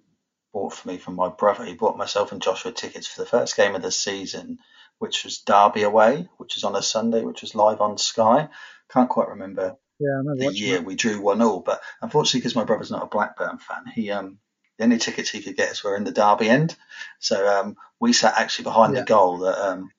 [0.55, 1.65] bought for me from my brother.
[1.65, 4.59] He bought myself and Joshua tickets for the first game of the season,
[4.99, 8.47] which was Derby away, which was on a Sunday, which was live on Sky.
[8.89, 12.89] Can't quite remember yeah, the year we drew one all, but unfortunately, because my brother's
[12.89, 14.39] not a Blackburn fan, he um
[14.77, 16.75] the only tickets he could get us were in the Derby end.
[17.19, 19.01] So um, we sat actually behind yeah.
[19.01, 19.89] the goal that um,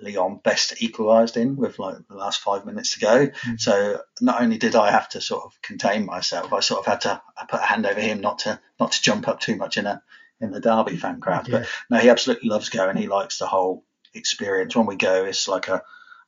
[0.00, 3.26] Leon Best equalised in with like the last five minutes to go.
[3.26, 3.56] Mm-hmm.
[3.58, 7.02] So not only did I have to sort of contain myself, I sort of had
[7.02, 9.76] to I put a hand over him not to not to jump up too much
[9.76, 10.02] in a
[10.40, 11.48] in the Derby fan crowd.
[11.48, 11.60] Yeah.
[11.60, 12.96] But no, he absolutely loves going.
[12.96, 14.76] He likes the whole experience.
[14.76, 15.82] When we go, it's like a,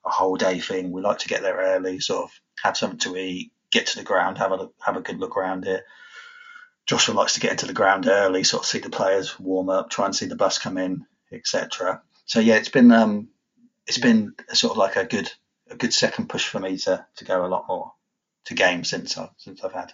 [0.05, 0.92] a whole day thing.
[0.92, 4.05] We like to get there early, sort of have something to eat, get to the
[4.05, 5.85] ground, have a have a good look around it.
[6.87, 9.90] Joshua likes to get into the ground early, sort of see the players warm up,
[9.90, 12.00] try and see the bus come in, etc.
[12.26, 13.29] So yeah, it's been um,
[13.87, 15.31] it's been sort of like a good
[15.70, 17.92] a good second push for me to to go a lot more
[18.46, 19.92] to games since I since I've had.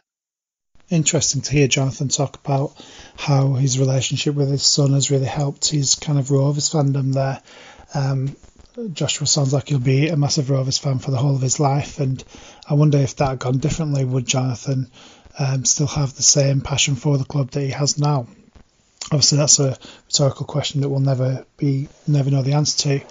[0.91, 2.73] Interesting to hear Jonathan talk about
[3.17, 7.41] how his relationship with his son has really helped his kind of Rovers fandom there.
[7.95, 8.37] Um,
[8.93, 11.99] Joshua sounds like he'll be a massive Rovers fan for the whole of his life,
[11.99, 12.23] and
[12.69, 14.91] I wonder if that had gone differently, would Jonathan
[15.39, 18.27] um, still have the same passion for the club that he has now?
[19.07, 23.07] Obviously, that's a rhetorical question that we'll never be never know the answer to.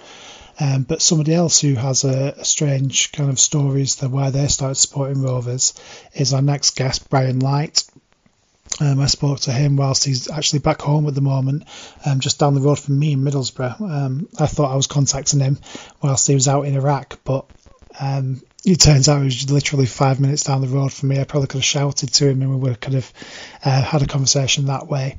[0.60, 4.46] Um, but somebody else who has a, a, strange kind of stories that why they
[4.48, 5.74] started supporting Rovers
[6.14, 7.84] is our next guest, Bryan Light.
[8.80, 11.64] Um, I spoke to him whilst he's actually back home at the moment,
[12.06, 13.80] um, just down the road from me in Middlesbrough.
[13.80, 15.58] Um, I thought I was contacting him
[16.02, 17.46] whilst he was out in Iraq, but
[18.00, 21.20] um, it turns out it was literally five minutes down the road from me.
[21.20, 23.12] I probably could have shouted to him and we would have kind of
[23.64, 25.18] uh, had a conversation that way.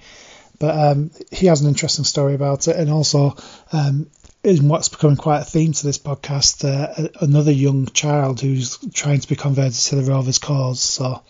[0.64, 3.36] But um, he has an interesting story about it, and also
[3.74, 4.10] um,
[4.46, 9.20] in what's becoming quite a theme to this podcast, uh, another young child who's trying
[9.20, 10.80] to be converted to the Rovers cause.
[10.80, 11.22] So,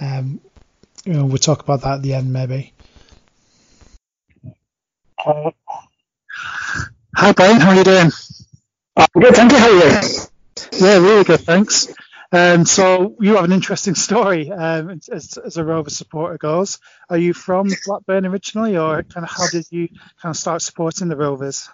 [0.00, 0.40] um,
[1.04, 2.72] you know, we'll talk about that at the end, maybe.
[5.18, 5.50] Uh,
[7.16, 7.60] hi, Bryan.
[7.60, 8.12] How are you doing?
[8.96, 9.58] I'm good, thank you.
[9.58, 9.98] How are you?
[10.78, 11.92] Yeah, really good, thanks.
[12.32, 16.78] Um, so you have an interesting story um, as, as, a Rovers supporter goes.
[17.08, 21.08] Are you from Blackburn originally, or kind of how did you kind of start supporting
[21.08, 21.68] the Rovers?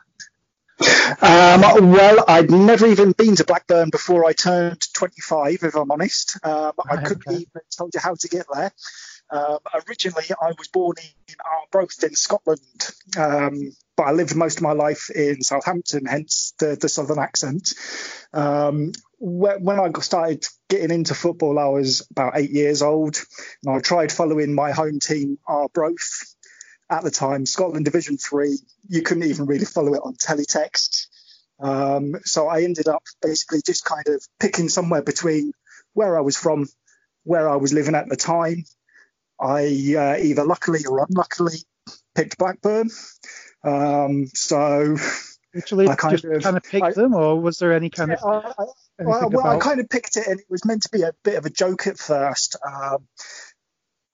[1.22, 6.38] Um, well, I'd never even been to Blackburn before I turned 25, if I'm honest.
[6.42, 7.36] Um, I couldn't okay.
[7.36, 8.72] even tell you how to get there.
[9.30, 10.96] Um, originally, I was born
[11.28, 12.60] in Arbroath in Scotland,
[13.18, 17.74] um, but I lived most of my life in Southampton, hence the, the southern accent.
[18.32, 23.16] Um, when I started getting into football, I was about eight years old,
[23.64, 26.36] and I tried following my home team, Arbroath,
[26.90, 31.06] at the time, Scotland Division Three, you couldn't even really follow it on teletext.
[31.58, 35.52] Um, so I ended up basically just kind of picking somewhere between
[35.94, 36.66] where I was from,
[37.24, 38.64] where I was living at the time.
[39.40, 39.64] I
[39.98, 41.58] uh, either luckily or unluckily
[42.14, 42.90] picked Blackburn.
[43.64, 44.96] Um, so
[45.56, 48.12] Actually, I kind just of, kind of picked I, them, or was there any kind
[48.12, 48.18] of?
[48.24, 48.52] I,
[48.98, 51.36] well, well I kind of picked it, and it was meant to be a bit
[51.36, 52.56] of a joke at first.
[52.66, 53.06] Um,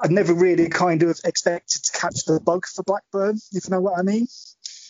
[0.01, 3.81] I never really kind of expected to catch the bug for Blackburn, if you know
[3.81, 4.27] what I mean.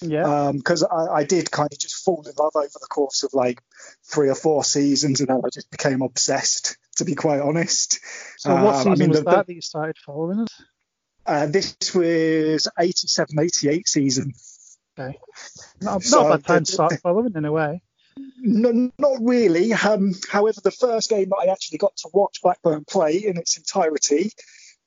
[0.01, 0.53] Yeah.
[0.55, 3.35] Because um, I, I, did kind of just fall in love over the course of
[3.35, 3.63] like
[4.05, 8.01] three or four seasons, and then I just became obsessed, to be quite honest.
[8.39, 10.53] So what season um, I mean, was the, that that you started following it?
[11.25, 14.33] Uh, this was 87, 88 season.
[14.99, 15.19] Okay.
[15.81, 17.83] Not, so, not a bad time to start following in a way.
[18.39, 19.73] No, not really.
[19.73, 23.57] Um, however, the first game that I actually got to watch Blackburn play in its
[23.57, 24.33] entirety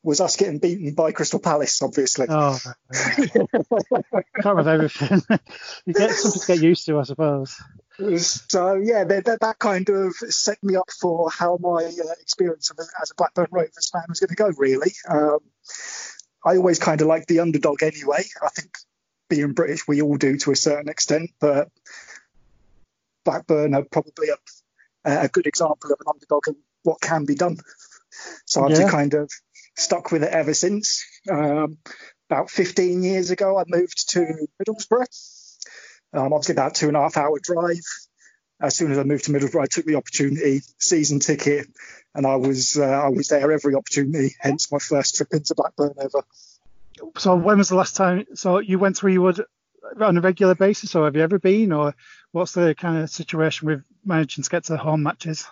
[0.03, 2.27] was us getting beaten by Crystal Palace, obviously.
[2.29, 2.59] Oh,
[2.93, 5.21] can't with everything.
[5.85, 7.59] you get something to get used to, I suppose.
[8.17, 12.69] So yeah, that, that, that kind of set me up for how my uh, experience
[12.69, 14.51] of, as a Blackburn Rovers fan was going to go.
[14.57, 15.39] Really, um,
[16.45, 18.23] I always kind of like the underdog anyway.
[18.43, 18.77] I think
[19.29, 21.69] being British, we all do to a certain extent, but
[23.23, 27.57] Blackburn are probably a, a good example of an underdog and what can be done.
[28.45, 28.89] So I've yeah.
[28.89, 29.29] kind of
[29.75, 31.05] stuck with it ever since.
[31.29, 31.77] Um,
[32.29, 35.57] about 15 years ago, I moved to Middlesbrough.
[36.13, 37.83] Um, obviously, about two and a half hour drive.
[38.61, 41.67] As soon as I moved to Middlesbrough, I took the opportunity, season ticket,
[42.13, 44.33] and I was uh, I was there every opportunity.
[44.39, 46.23] Hence my first trip into Blackburn ever.
[47.17, 48.25] So when was the last time?
[48.35, 49.43] So you went through Ewood
[49.99, 51.95] on a regular basis, or have you ever been, or
[52.31, 55.47] what's the kind of situation with managing to get to the home matches?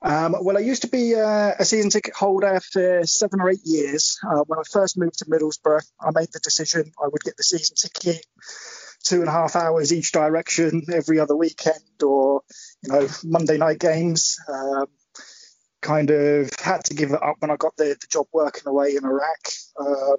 [0.00, 3.64] Um, well, I used to be uh, a season ticket holder for seven or eight
[3.64, 4.18] years.
[4.24, 7.42] Uh, when I first moved to Middlesbrough, I made the decision I would get the
[7.42, 8.24] season ticket
[9.02, 12.42] two and a half hours each direction every other weekend, or
[12.82, 14.36] you know Monday night games.
[14.48, 14.86] Um,
[15.80, 18.96] kind of had to give it up when I got the, the job working away
[18.96, 19.48] in Iraq.
[19.78, 20.16] Um,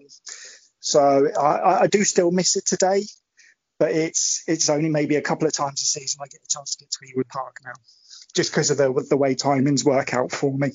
[0.80, 3.04] so I, I, do still miss it today,
[3.78, 6.76] but it's it's only maybe a couple of times a season I get the chance
[6.76, 7.74] to get to Ewood Park now,
[8.34, 10.72] just because of the the way timings work out for me.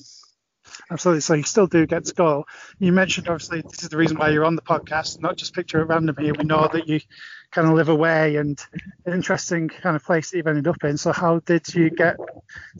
[0.89, 1.21] Absolutely.
[1.21, 2.45] So you still do get to go.
[2.79, 5.81] You mentioned obviously this is the reason why you're on the podcast, not just picture
[5.81, 6.33] at random here.
[6.37, 6.99] We know that you
[7.51, 8.59] kind of live away and
[9.05, 10.97] an interesting kind of place that you've ended up in.
[10.97, 12.17] So how did you get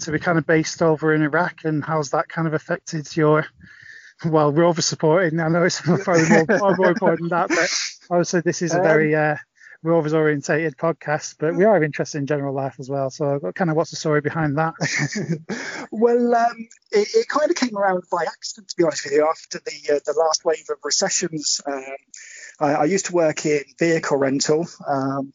[0.01, 3.47] to be kind of based over in Iraq and how's that kind of affected your
[4.23, 5.39] well, Rover supporting?
[5.39, 7.69] I know it's probably more, far more important than that, but
[8.13, 9.37] obviously this is a very um,
[9.85, 13.09] uh, Rovers orientated podcast, but we are interested in general life as well.
[13.09, 14.73] So, kind of what's the story behind that?
[15.91, 19.27] well, um, it, it, kind of came around by accident, to be honest with you.
[19.27, 21.83] After the uh, the last wave of recessions, um,
[22.59, 24.67] I, I, used to work in vehicle rental.
[24.87, 25.33] Um,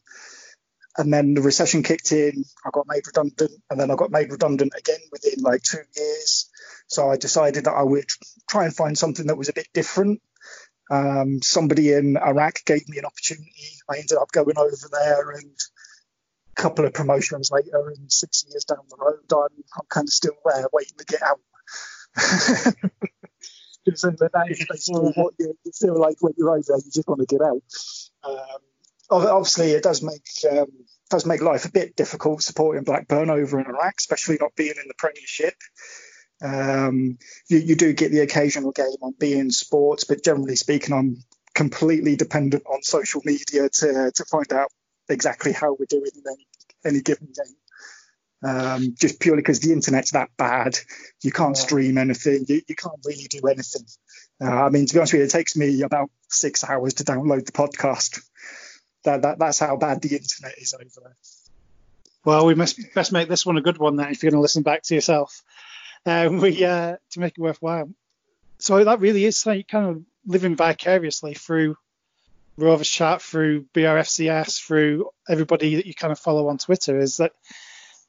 [0.97, 2.43] and then the recession kicked in.
[2.65, 6.49] I got made redundant, and then I got made redundant again within like two years.
[6.87, 8.09] So I decided that I would
[8.49, 10.21] try and find something that was a bit different.
[10.91, 13.53] Um, somebody in Iraq gave me an opportunity.
[13.89, 15.55] I ended up going over there, and
[16.57, 20.13] a couple of promotions later, and six years down the road, I'm, I'm kind of
[20.13, 21.39] still there waiting to get out.
[23.83, 27.19] Because that is basically what you, feel like when you're over there, you just want
[27.19, 27.63] to get out.
[28.23, 28.61] Um,
[29.09, 30.67] obviously, it does make um,
[31.09, 34.87] does make life a bit difficult supporting Blackburn over in Iraq, especially not being in
[34.87, 35.55] the Premiership.
[36.41, 41.17] Um, you, you, do get the occasional game on beIN Sports, but generally speaking, I'm
[41.53, 44.71] completely dependent on social media to, to find out
[45.07, 46.47] exactly how we're doing in any,
[46.83, 47.55] any given game.
[48.43, 50.79] Um, just purely because the internet's that bad,
[51.21, 53.85] you can't stream anything, you, you can't really do anything.
[54.43, 57.03] Uh, I mean, to be honest with you, it takes me about six hours to
[57.03, 58.19] download the podcast.
[59.03, 61.15] That, that that's how bad the internet is over there.
[62.25, 64.43] Well, we must best make this one a good one then if you're going to
[64.43, 65.43] listen back to yourself
[66.05, 67.89] um, we uh, to make it worthwhile.
[68.59, 71.75] So that really is like kind of living vicariously through
[72.57, 76.99] Rovers Chat, through BRFCS, through everybody that you kind of follow on Twitter.
[76.99, 77.33] Is that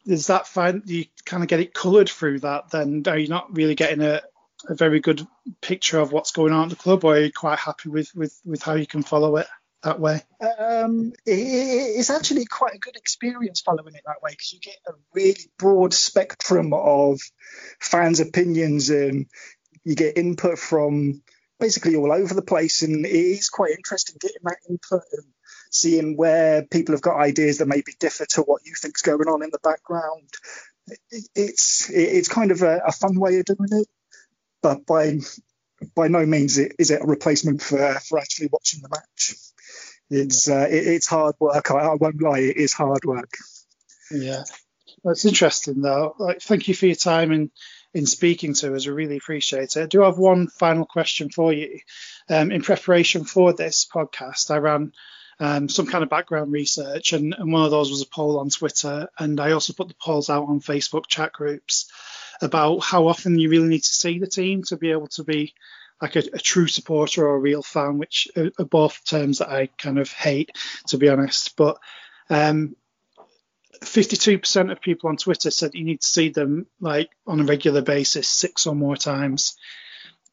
[0.05, 0.83] is that fine?
[0.87, 2.71] You kind of get it coloured through that.
[2.71, 4.21] Then are you not really getting a,
[4.69, 5.27] a very good
[5.61, 8.39] picture of what's going on at the club, or are you quite happy with with
[8.45, 9.47] with how you can follow it?
[9.83, 10.23] That way?
[10.41, 14.77] Um, it, it's actually quite a good experience following it that way because you get
[14.87, 17.21] a really broad spectrum of
[17.81, 19.27] fans' opinions and
[19.85, 21.23] you get input from
[21.59, 22.83] basically all over the place.
[22.83, 25.27] And it is quite interesting getting that input and
[25.71, 29.43] seeing where people have got ideas that maybe differ to what you think's going on
[29.43, 30.29] in the background.
[31.11, 33.89] It, it's it's kind of a, a fun way of doing it,
[34.63, 35.19] but by
[35.95, 39.35] by no means is it a replacement for, for actually watching the match
[40.13, 41.71] it's uh, it, it's hard work.
[41.71, 43.35] I, I, won't lie, it is hard work.
[44.11, 44.45] Yeah,
[45.03, 46.15] that's interesting though.
[46.19, 47.51] Like, thank you for your time in
[47.95, 48.87] in speaking to us.
[48.87, 49.83] I really appreciate it.
[49.83, 51.81] I do have one final question for you.
[52.29, 54.93] Um, in preparation for this podcast, I ran
[55.41, 58.51] um, some kind of background research, and, and one of those was a poll on
[58.51, 61.91] Twitter, and I also put the polls out on Facebook chat groups
[62.41, 65.55] about how often you really need to see the team to be able to be
[66.03, 69.49] like a, a, true supporter or a real fan, which are, are, both terms that
[69.49, 70.51] I kind of hate,
[70.89, 71.57] to be honest.
[71.57, 71.79] But
[72.29, 72.75] um,
[73.81, 77.83] 52% of people on Twitter said you need to see them like on a regular
[77.83, 79.57] basis, six or more times.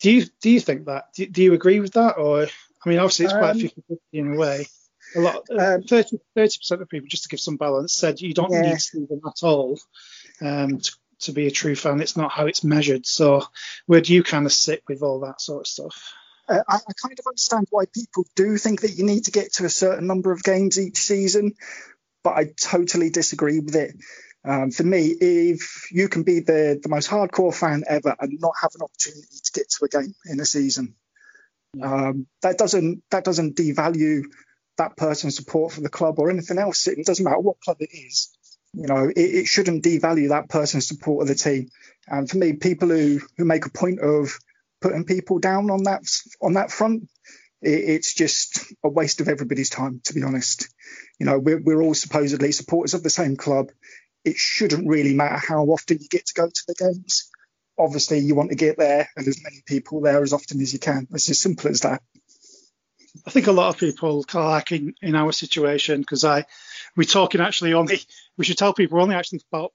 [0.01, 1.13] Do you do you think that?
[1.13, 2.47] Do, do you agree with that, or
[2.85, 4.65] I mean, obviously it's quite um, 50 in a way.
[5.15, 8.51] A lot, um, 30 percent of people, just to give some balance, said you don't
[8.51, 8.61] yeah.
[8.61, 9.77] need to see them at all
[10.41, 12.01] um, to, to be a true fan.
[12.01, 13.05] It's not how it's measured.
[13.05, 13.43] So
[13.85, 16.13] where do you kind of sit with all that sort of stuff?
[16.47, 19.53] Uh, I, I, kind of understand why people do think that you need to get
[19.53, 21.53] to a certain number of games each season,
[22.23, 23.95] but I totally disagree with it.
[24.43, 28.53] Um, for me, if you can be the, the most hardcore fan ever and not
[28.61, 30.95] have an opportunity to get to a game in a season,
[31.83, 34.23] um, that doesn't that doesn't devalue
[34.77, 36.87] that person's support for the club or anything else.
[36.87, 38.29] It doesn't matter what club it is
[38.73, 41.69] you know, it, it, shouldn't devalue that person's support of the team.
[42.07, 44.37] And for me, people who, who make a point of
[44.81, 46.03] putting people down on that
[46.41, 47.09] on that front,
[47.61, 50.69] it, it's just a waste of everybody's time, to be honest.
[51.19, 53.71] You know, we're, we're all supposedly supporters of the same club.
[54.23, 57.29] It shouldn't really matter how often you get to go to the games.
[57.77, 60.79] Obviously, you want to get there and as many people there as often as you
[60.79, 61.07] can.
[61.11, 62.01] It's as simple as that.
[63.25, 66.45] I think a lot of people, like in, in our situation, because I
[66.95, 67.99] we're talking actually only
[68.37, 69.73] we should tell people we're only actually about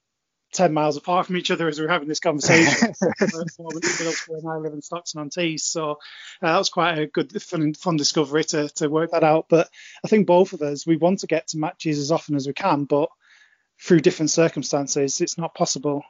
[0.52, 2.94] ten miles apart from each other as we're having this conversation.
[3.20, 5.94] and I live in Stockton on Tees, so uh,
[6.42, 9.46] that was quite a good, fun, fun discovery to to work that out.
[9.48, 9.68] But
[10.04, 12.54] I think both of us we want to get to matches as often as we
[12.54, 13.10] can, but
[13.82, 16.02] through different circumstances, it's not possible.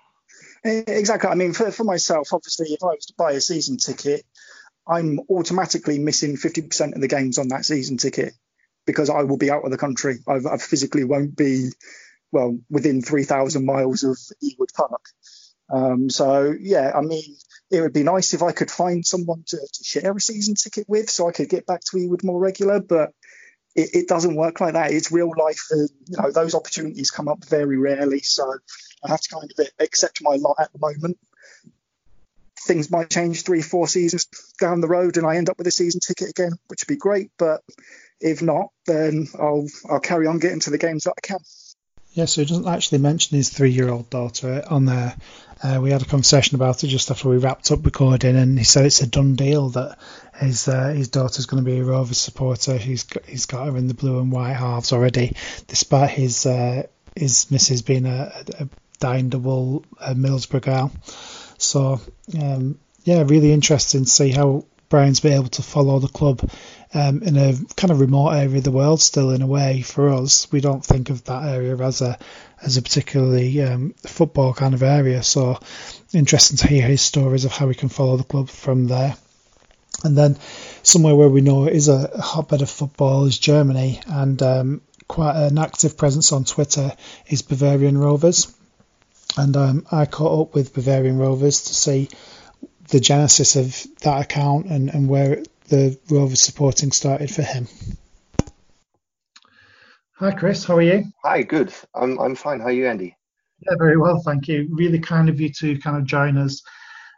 [0.65, 1.29] Exactly.
[1.29, 4.25] I mean, for, for myself, obviously, if I was to buy a season ticket,
[4.87, 8.35] I'm automatically missing 50% of the games on that season ticket
[8.87, 10.19] because I will be out of the country.
[10.27, 11.71] I, I physically won't be,
[12.33, 15.03] well, within 3,000 miles of Ewood Park.
[15.73, 17.37] Um, so, yeah, I mean,
[17.71, 20.89] it would be nice if I could find someone to, to share a season ticket
[20.89, 23.13] with so I could get back to Ewood more regular, but
[23.75, 24.93] it, it, doesn't work like that.
[24.93, 25.63] It's real life.
[25.71, 28.21] And, you know, those opportunities come up very rarely.
[28.21, 28.59] So
[29.05, 31.19] I have to kind of accept my lot at the moment
[32.67, 34.27] things might change three, four seasons
[34.61, 36.99] down the road, and I end up with a season ticket again, which would be
[36.99, 37.31] great.
[37.39, 37.63] But
[38.21, 41.39] if not, then I'll I'll carry on getting to the games that I can.
[42.13, 45.17] Yeah, so he doesn't actually mention his three-year-old daughter on there.
[45.61, 48.65] Uh, we had a conversation about it just after we wrapped up recording, and he
[48.65, 49.99] said it's a done deal that
[50.37, 52.77] his uh, his daughter's going to be a Rovers supporter.
[52.77, 55.35] He's got, he's got her in the blue and white halves already,
[55.67, 56.85] despite his uh,
[57.17, 58.69] his missus being a, a
[59.01, 60.93] dying double uh, Middlesbrough gal.
[61.65, 62.01] So
[62.41, 66.49] um, yeah, really interesting to see how Bryan's been able to follow the club
[66.93, 69.01] um, in a kind of remote area of the world.
[69.01, 72.19] Still, in a way, for us, we don't think of that area as a
[72.63, 75.23] as a particularly um, football kind of area.
[75.23, 75.59] So
[76.13, 79.17] interesting to hear his stories of how we can follow the club from there.
[80.03, 80.37] And then
[80.83, 85.37] somewhere where we know it is a hotbed of football is Germany, and um, quite
[85.37, 86.93] an active presence on Twitter
[87.29, 88.55] is Bavarian Rovers
[89.37, 92.09] and um, I caught up with Bavarian Rovers to see
[92.89, 97.67] the genesis of that account and, and where the Rovers supporting started for him.
[100.17, 100.65] Hi, Chris.
[100.65, 101.05] How are you?
[101.25, 101.75] Hi, good.
[101.95, 102.61] I'm I'm fine.
[102.61, 103.17] How are you, Andy?
[103.61, 104.69] Yeah, very well, thank you.
[104.71, 106.63] Really kind of you to kind of join us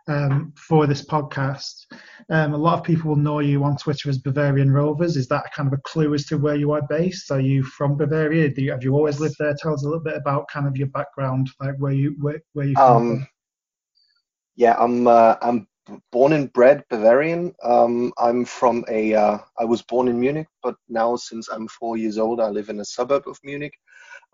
[0.09, 1.87] um, for this podcast.
[2.29, 5.17] Um, a lot of people will know you on Twitter as Bavarian Rovers.
[5.17, 7.31] Is that kind of a clue as to where you are based?
[7.31, 8.53] Are you from Bavaria?
[8.57, 9.55] You, have you always lived there?
[9.61, 12.67] Tell us a little bit about kind of your background, like where you where, where
[12.67, 12.97] you from.
[12.97, 13.29] Um,
[14.57, 15.69] yeah, I'm uh, I'm
[16.11, 17.55] born and bred Bavarian.
[17.63, 19.15] Um, I'm from a.
[19.15, 22.71] Uh, I was born in Munich, but now since I'm four years old, I live
[22.71, 23.75] in a suburb of Munich.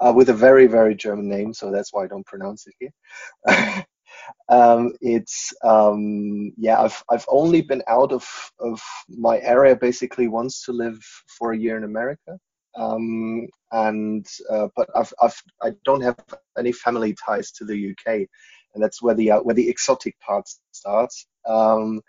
[0.00, 3.84] Uh, with a very very German name, so that's why I don't pronounce it here.
[4.48, 8.26] Um, it's um, yeah, I've I've only been out of
[8.60, 10.98] of my area basically once to live
[11.38, 12.38] for a year in America.
[12.74, 16.18] Um, and uh, but I've, I've I don't have
[16.58, 18.26] any family ties to the UK,
[18.74, 21.26] and that's where the uh, where the exotic part starts.
[21.46, 22.00] Um,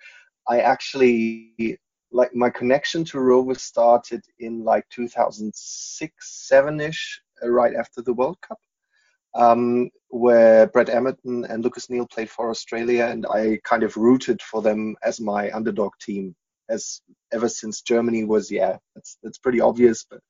[0.47, 1.79] I actually
[2.11, 8.13] like my connection to Rover started in like 2006, seven ish, uh, right after the
[8.13, 8.59] World Cup
[9.35, 14.41] um, where Brett Emerton and Lucas Neill played for Australia, and I kind of rooted
[14.41, 16.35] for them as my underdog team.
[16.69, 17.01] As
[17.33, 20.05] ever since Germany was, yeah, that's that's pretty obvious.
[20.09, 20.21] But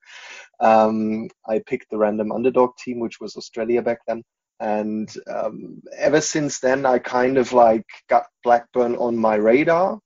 [0.59, 4.23] um, I picked the random underdog team, which was Australia back then.
[4.59, 9.99] And um, ever since then, I kind of like got Blackburn on my radar.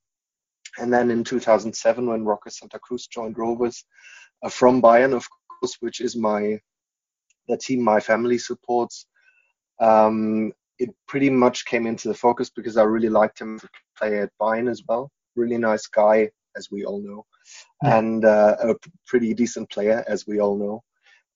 [0.78, 3.84] And then in 2007, when Roque Santa Cruz joined Rovers
[4.42, 5.26] uh, from Bayern, of
[5.60, 6.58] course, which is my
[7.48, 9.06] the team my family supports.
[9.80, 14.20] Um, it pretty much came into the focus because I really liked him to play
[14.20, 15.10] at Bayern as well.
[15.34, 17.24] Really nice guy, as we all know,
[17.82, 17.98] yeah.
[17.98, 18.74] and uh, a
[19.06, 20.82] pretty decent player, as we all know.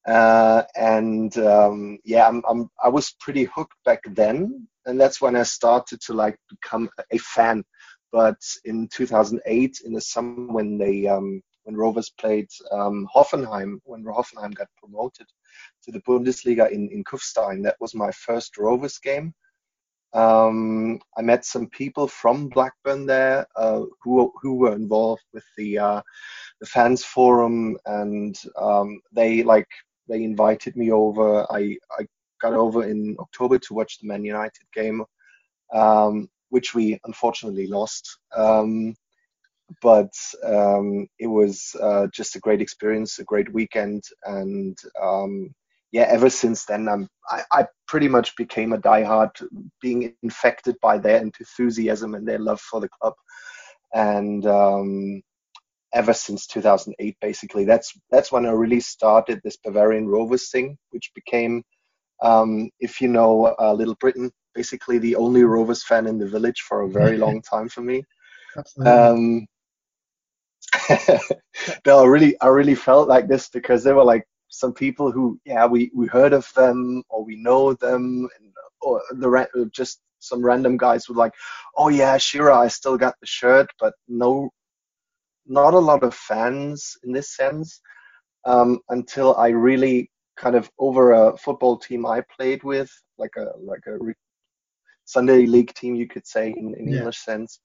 [0.07, 5.37] Uh, and um, yeah, I'm, I'm, I was pretty hooked back then, and that's when
[5.37, 7.65] I started to like become a fan.
[8.11, 14.05] But in 2008, in the summer when they um, when Rovers played um, Hoffenheim, when
[14.05, 15.27] Hoffenheim got promoted
[15.85, 17.63] to the Bundesliga in, in Kufstein.
[17.63, 19.35] That was my first Rovers game.
[20.15, 25.79] Um, I met some people from Blackburn there uh, who who were involved with the
[25.79, 26.03] uh,
[26.61, 29.69] the fans forum, and um, they like
[30.09, 31.47] they invited me over.
[31.51, 32.07] I I
[32.43, 35.03] got over in October to watch the Man United game,
[35.73, 38.19] um, which we unfortunately lost.
[38.37, 38.95] Um,
[39.81, 40.13] but
[40.45, 45.55] um, it was uh, just a great experience, a great weekend, and um,
[45.93, 49.31] yeah, ever since then, I'm, I, I, pretty much became a diehard,
[49.81, 53.15] being infected by their enthusiasm and their love for the club,
[53.95, 55.23] and um,
[55.95, 61.13] ever since 2008, basically, that's that's when I really started this Bavarian Rovers thing, which
[61.15, 61.63] became,
[62.23, 66.63] um, if you know uh, Little Britain, basically the only Rovers fan in the village
[66.69, 68.05] for a very long time for me.
[71.87, 75.41] No, I really, I really felt like this because there were like some people who
[75.45, 78.53] yeah we we heard of them or we know them and,
[78.83, 81.33] or the just some random guys were like
[81.77, 84.51] oh yeah Shearer I still got the shirt but no
[85.47, 87.81] not a lot of fans in this sense
[88.45, 93.53] um, until I really kind of over a football team I played with like a
[93.59, 93.99] like a
[95.07, 96.99] Sunday league team you could say in, in yeah.
[96.99, 97.61] English sense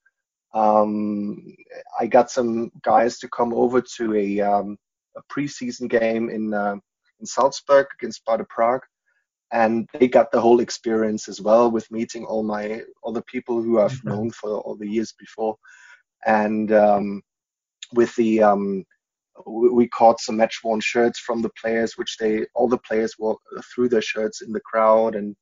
[0.54, 1.56] um,
[2.00, 4.76] I got some guys to come over to a um,
[5.16, 6.76] a preseason game in uh,
[7.20, 8.82] in Salzburg against Sparta Prague,
[9.52, 13.62] and they got the whole experience as well with meeting all my all the people
[13.62, 14.08] who I've mm-hmm.
[14.08, 15.56] known for all the years before,
[16.26, 17.22] and um,
[17.92, 18.84] with the um,
[19.46, 23.38] we caught some match worn shirts from the players, which they all the players wore
[23.74, 25.36] through their shirts in the crowd, and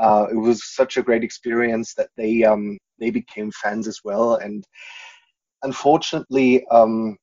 [0.00, 4.36] uh, it was such a great experience that they um, they became fans as well.
[4.36, 4.64] And
[5.62, 7.16] unfortunately, um,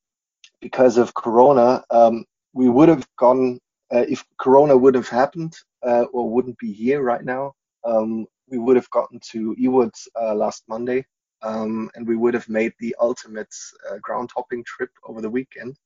[0.62, 2.24] because of Corona, um,
[2.54, 3.60] we would have gone
[3.94, 5.56] uh, if Corona would have happened
[5.86, 7.54] uh, or wouldn't be here right now.
[7.84, 11.04] Um, we would have gotten to Ewood uh, last Monday,
[11.42, 13.54] um, and we would have made the ultimate
[13.90, 15.78] uh, ground hopping trip over the weekend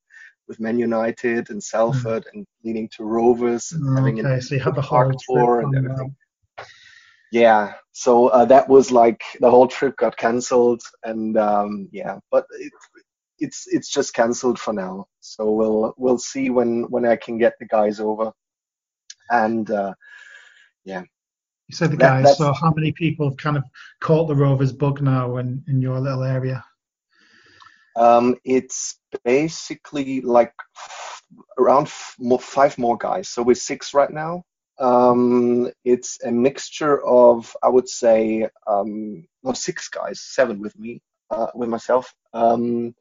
[0.48, 2.34] with Man United and Salford mm.
[2.34, 5.62] and leading to Rovers and oh, having okay, an so you have the whole tour
[5.62, 6.16] and everything.
[7.32, 12.46] Yeah, so uh, that was like the whole trip got cancelled, and um, yeah, but
[12.60, 12.74] it,
[13.40, 15.06] it's it's just cancelled for now.
[15.22, 18.32] So we'll we'll see when when I can get the guys over.
[19.30, 19.94] And uh,
[20.84, 21.02] yeah.
[21.68, 22.38] You said the that, guys.
[22.38, 23.64] So how many people have kind of
[24.02, 26.64] caught the Rovers bug now in in your little area?
[27.96, 30.54] Um, it's basically like
[31.58, 33.30] around five more guys.
[33.30, 34.44] So we're six right now.
[34.80, 41.02] Um, it's a mixture of, I would say, um, no, six guys, seven with me,
[41.30, 42.14] uh, with myself.
[42.34, 42.96] Um,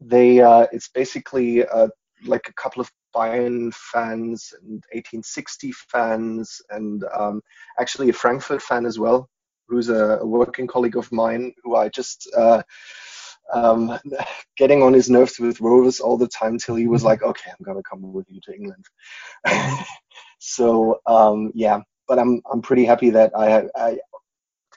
[0.00, 1.88] they uh, it's basically uh,
[2.24, 7.42] like a couple of Bayern fans and 1860 fans, and um,
[7.78, 9.28] actually a Frankfurt fan as well,
[9.68, 12.62] who's a, a, working colleague of mine who I just uh,
[13.52, 13.98] um,
[14.56, 17.64] getting on his nerves with Rovers all the time till he was like, okay, I'm
[17.64, 18.84] gonna come with you to England.
[20.38, 23.98] so um, yeah, but I'm I'm pretty happy that I, I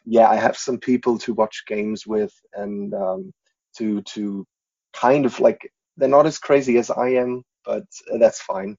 [0.06, 3.32] yeah I have some people to watch games with and um,
[3.78, 4.46] to to
[4.94, 7.84] kind of like they're not as crazy as I am, but
[8.20, 8.78] that's fine.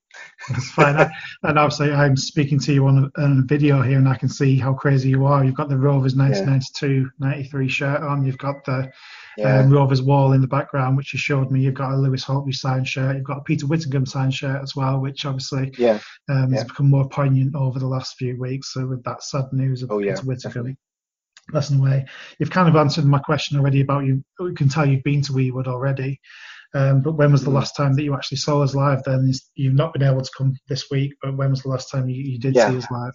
[0.49, 0.97] that's fine.
[1.01, 1.11] I,
[1.43, 4.28] and obviously, I'm speaking to you on a, on a, video here, and I can
[4.28, 5.45] see how crazy you are.
[5.45, 7.28] You've got the Rovers 1992 yeah.
[7.28, 8.24] 93 shirt on.
[8.24, 8.91] You've got the
[9.37, 9.61] yeah.
[9.61, 11.61] um, Rovers wall in the background, which you showed me.
[11.61, 13.16] You've got a Lewis Holtby signed shirt.
[13.16, 15.99] You've got a Peter Whittingham signed shirt as well, which obviously yeah.
[16.28, 18.72] Um, has become more poignant over the last few weeks.
[18.72, 20.76] So with that sad news of oh, Peter Whittingham.
[21.53, 22.07] Lesson away.
[22.39, 24.24] You've kind of answered my question already about you.
[24.41, 26.18] We can tell you've been to Ewood already.
[26.75, 27.55] Um, but when was the mm.
[27.55, 29.03] last time that you actually saw us live?
[29.05, 32.09] Then you've not been able to come this week, but when was the last time
[32.09, 32.70] you, you did yeah.
[32.70, 33.14] see us live?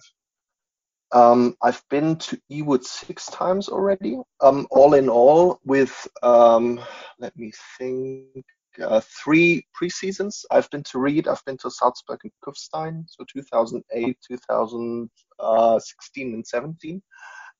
[1.12, 4.18] Um, I've been to Ewood six times already.
[4.40, 6.80] Um, all in all, with um,
[7.18, 8.46] let me think,
[8.80, 10.46] uh, three pre-seasons.
[10.50, 17.02] I've been to Ried, I've been to Salzburg and Kufstein, so 2008, 2016, and 17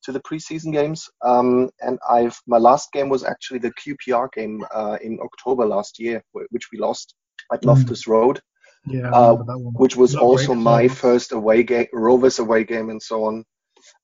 [0.03, 1.09] to the preseason games.
[1.21, 5.99] Um, and I've my last game was actually the QPR game uh, in October last
[5.99, 7.15] year, which we lost
[7.51, 7.67] at mm.
[7.67, 8.39] Loftus Road.
[8.87, 13.25] Yeah, uh, which was Not also my first away game, Rovers away game, and so
[13.25, 13.45] on.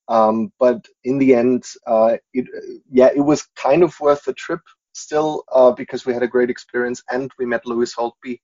[0.06, 2.46] Um, but in the end, uh, it,
[2.90, 4.60] yeah, it was kind of worth the trip
[4.92, 8.40] still uh, because we had a great experience and we met Lewis Holtby.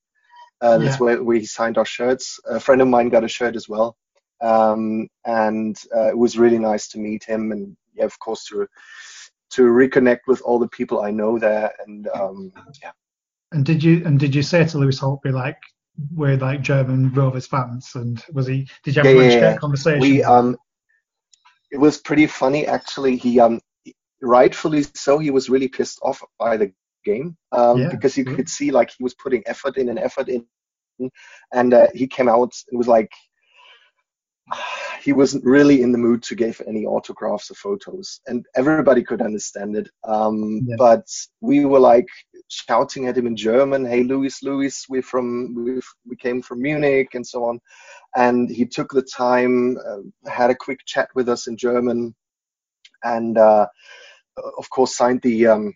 [0.60, 1.04] Uh, that's yeah.
[1.04, 2.38] where we signed our shirts.
[2.46, 3.96] A friend of mine got a shirt as well.
[4.40, 8.66] Um, and uh, it was really nice to meet him, and yeah, of course to
[9.50, 12.92] to reconnect with all the people I know there, and um, yeah.
[13.52, 15.58] And did you and did you say to Lewis Holtby like
[16.12, 18.68] we're like German Rovers fans, and was he?
[18.82, 20.00] Did you have yeah, a yeah, conversation?
[20.00, 20.56] We um,
[21.70, 23.16] it was pretty funny actually.
[23.16, 23.60] He um,
[24.20, 26.72] rightfully so, he was really pissed off by the
[27.04, 30.28] game um, yeah, because you could see like he was putting effort in and effort
[30.28, 30.46] in,
[31.52, 33.12] and uh, he came out and was like
[35.02, 39.22] he wasn't really in the mood to give any autographs or photos, and everybody could
[39.22, 39.88] understand it.
[40.04, 40.76] Um, yeah.
[40.78, 41.06] But
[41.40, 42.08] we were like
[42.48, 47.14] shouting at him in German, "Hey, Louis, Louis, we're from we we came from Munich,"
[47.14, 47.60] and so on.
[48.16, 52.14] And he took the time, uh, had a quick chat with us in German,
[53.02, 53.66] and uh,
[54.58, 55.74] of course signed the um,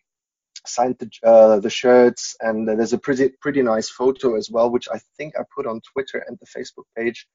[0.66, 2.36] signed the uh, the shirts.
[2.40, 5.80] And there's a pretty pretty nice photo as well, which I think I put on
[5.92, 7.26] Twitter and the Facebook page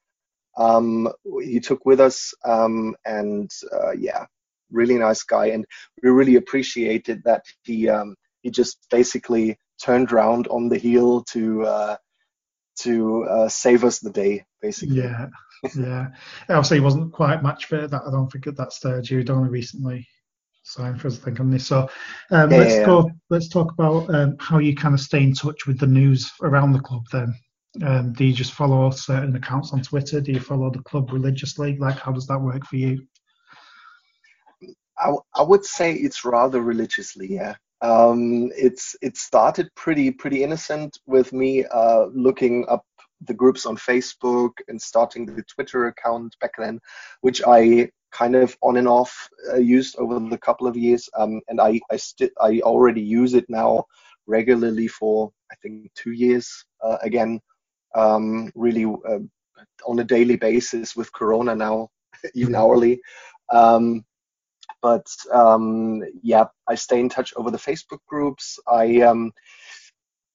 [0.58, 1.10] um,
[1.42, 2.34] he took with us.
[2.46, 4.26] Um, and uh, yeah,
[4.72, 5.48] really nice guy.
[5.48, 5.66] And
[6.02, 11.64] we really appreciated that he um, he just basically turned around on the heel to
[11.64, 11.96] uh,
[12.80, 14.98] to uh, save us the day, basically.
[14.98, 15.28] Yeah,
[15.76, 16.08] yeah.
[16.50, 17.92] Obviously, he wasn't quite match fit.
[17.92, 19.10] That I don't think at that stage.
[19.10, 20.08] He'd only recently
[20.64, 21.68] signed for us, I think, on this.
[21.68, 21.90] So
[22.32, 22.86] um, yeah, let's yeah.
[22.86, 23.12] go.
[23.30, 26.74] Let's talk about um, how you kind of stay in touch with the news around
[26.74, 27.04] the club.
[27.12, 27.34] Then,
[27.82, 30.22] um, do you just follow certain accounts on Twitter?
[30.22, 31.78] Do you follow the club religiously?
[31.78, 33.08] Like, how does that work for you?
[35.00, 37.56] I, I would say it's rather religiously, yeah.
[37.82, 42.86] Um, it's it started pretty pretty innocent with me uh, looking up
[43.26, 46.80] the groups on Facebook and starting the Twitter account back then,
[47.22, 51.10] which I kind of on and off uh, used over the couple of years.
[51.18, 53.84] Um, and I I, st- I already use it now
[54.28, 57.42] regularly for I think two years uh, again,
[57.96, 59.20] um, really uh,
[59.86, 61.90] on a daily basis with Corona now,
[62.36, 63.02] even hourly.
[63.50, 64.06] Um,
[64.82, 68.60] but um, yeah, I stay in touch over the Facebook groups.
[68.68, 69.32] I, um,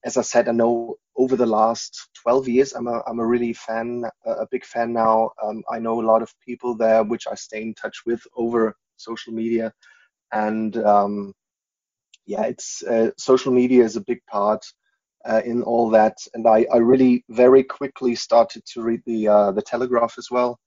[0.05, 3.53] as I said, I know over the last 12 years, I'm a, I'm a really
[3.53, 5.31] fan, a big fan now.
[5.43, 8.75] Um, I know a lot of people there, which I stay in touch with over
[8.97, 9.73] social media,
[10.33, 11.35] and um,
[12.27, 14.65] yeah, it's uh, social media is a big part
[15.25, 16.16] uh, in all that.
[16.35, 20.59] And I, I really very quickly started to read the uh, the Telegraph as well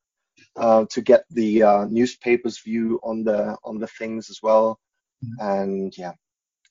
[0.55, 4.79] uh, to get the uh, newspaper's view on the on the things as well.
[5.23, 5.47] Mm-hmm.
[5.47, 6.13] And yeah,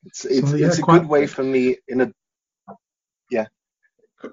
[0.05, 2.13] it's it's, so, yeah, it's a good way for me in a
[3.31, 3.47] yeah.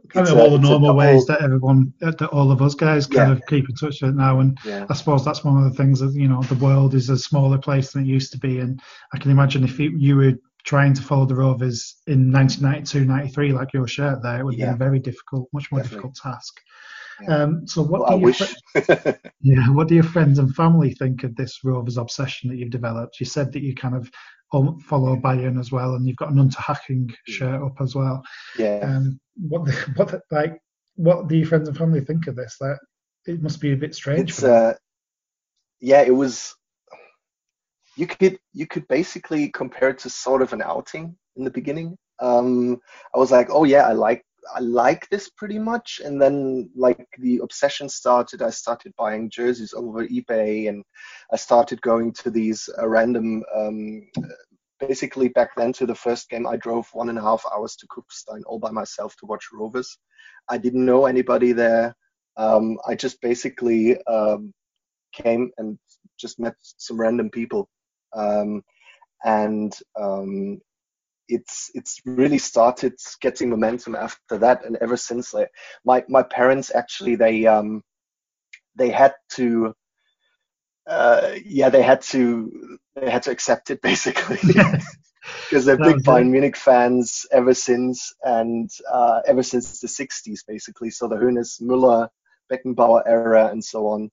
[0.10, 3.38] Kind of all the normal ways that everyone, that all of us guys kind yeah.
[3.38, 4.42] of keep in touch with now.
[4.42, 4.86] And yeah.
[4.90, 7.58] I suppose that's one of the things that, you know, the world is a smaller
[7.58, 8.60] place than it used to be.
[8.60, 8.82] And
[9.14, 10.34] I can imagine if you, you were
[10.68, 14.72] trying to follow the Rovers in 1992, 93, like your shirt there, it would yeah.
[14.72, 16.10] be a very difficult, much more Definitely.
[16.10, 16.60] difficult task.
[17.30, 19.12] Um, so what well, do you fr-
[19.42, 23.20] yeah, what do your friends and family think of this Rovers obsession that you've developed?
[23.20, 24.12] You said that you kind of
[24.52, 28.22] follow Bayern as well, and you've got an Unterhaching shirt up as well.
[28.60, 28.80] Yeah.
[28.84, 30.60] Um, what what like
[30.96, 32.58] what do your friends and family think of this?
[32.60, 32.78] That
[33.26, 34.30] it must be a bit strange.
[34.30, 34.74] It's, uh,
[35.80, 36.54] yeah, it was.
[37.98, 41.98] You could you could basically compare it to sort of an outing in the beginning.
[42.20, 42.80] Um,
[43.14, 44.24] I was like, oh yeah, I like
[44.56, 46.00] I like this pretty much.
[46.06, 48.44] And then like the obsession started.
[48.44, 50.84] I started buying jerseys over eBay, and
[51.34, 53.44] I started going to these uh, random.
[53.56, 54.08] Um,
[54.80, 57.88] basically, back then to the first game, I drove one and a half hours to
[57.88, 59.98] Kufstein all by myself to watch Rovers.
[60.50, 61.96] I didn't know anybody there.
[62.38, 64.54] Um, I just basically um,
[65.14, 65.80] came and
[66.20, 67.68] just met some random people.
[68.14, 68.64] Um,
[69.24, 70.62] and um,
[71.28, 75.34] it's it's really started getting momentum after that and ever since.
[75.34, 75.50] Like
[75.86, 77.84] my my parents actually they um
[78.76, 79.74] they had to
[80.88, 84.40] uh yeah they had to they had to accept it basically.
[85.50, 90.90] Because they're big Bayern Munich fans ever since and uh ever since the 60s basically.
[90.90, 92.08] So the Hoeneß Müller
[92.50, 94.10] Beckenbauer era and so on.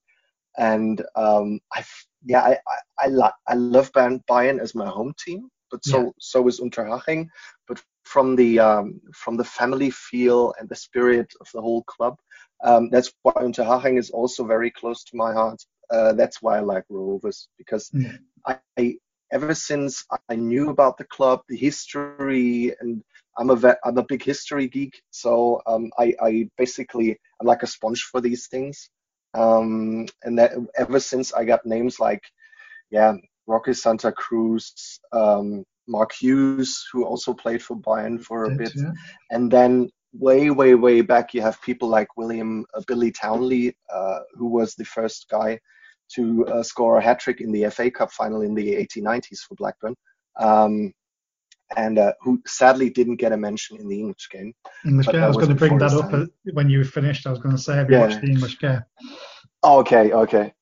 [0.57, 1.85] And um I
[2.25, 6.09] yeah I I I, lo- I love Bayern as my home team but so yeah.
[6.19, 7.27] so is Unterhaching.
[7.67, 12.15] But from the um, from the family feel and the spirit of the whole club,
[12.63, 15.61] um, that's why Unterhaching is also very close to my heart.
[15.89, 18.13] Uh, that's why I like Rovers because yeah.
[18.47, 18.95] I, I,
[19.31, 23.03] ever since I knew about the club, the history, and
[23.37, 27.67] I'm a I'm a big history geek, so um, I, I basically I'm like a
[27.67, 28.89] sponge for these things.
[29.35, 32.23] Um, and that ever since I got names like
[32.89, 33.13] yeah
[33.47, 38.91] Roque Santa Cruz, um, Mark Hughes, who also played for Bayern for a bit, yeah.
[39.31, 44.19] and then way, way, way back, you have people like William uh, Billy Townley, uh,
[44.33, 45.59] who was the first guy
[46.13, 49.55] to uh, score a hat trick in the FA Cup final in the 1890s for
[49.55, 49.95] Blackburn,
[50.39, 50.91] um,
[51.75, 54.53] and uh, who sadly didn't get a mention in the English game.
[54.85, 55.23] English game.
[55.23, 56.31] I was, was going to bring that up time.
[56.53, 57.25] when you finished.
[57.27, 58.01] I was going to say, have you yeah.
[58.03, 58.83] watched the English game?
[59.63, 60.53] Okay, okay.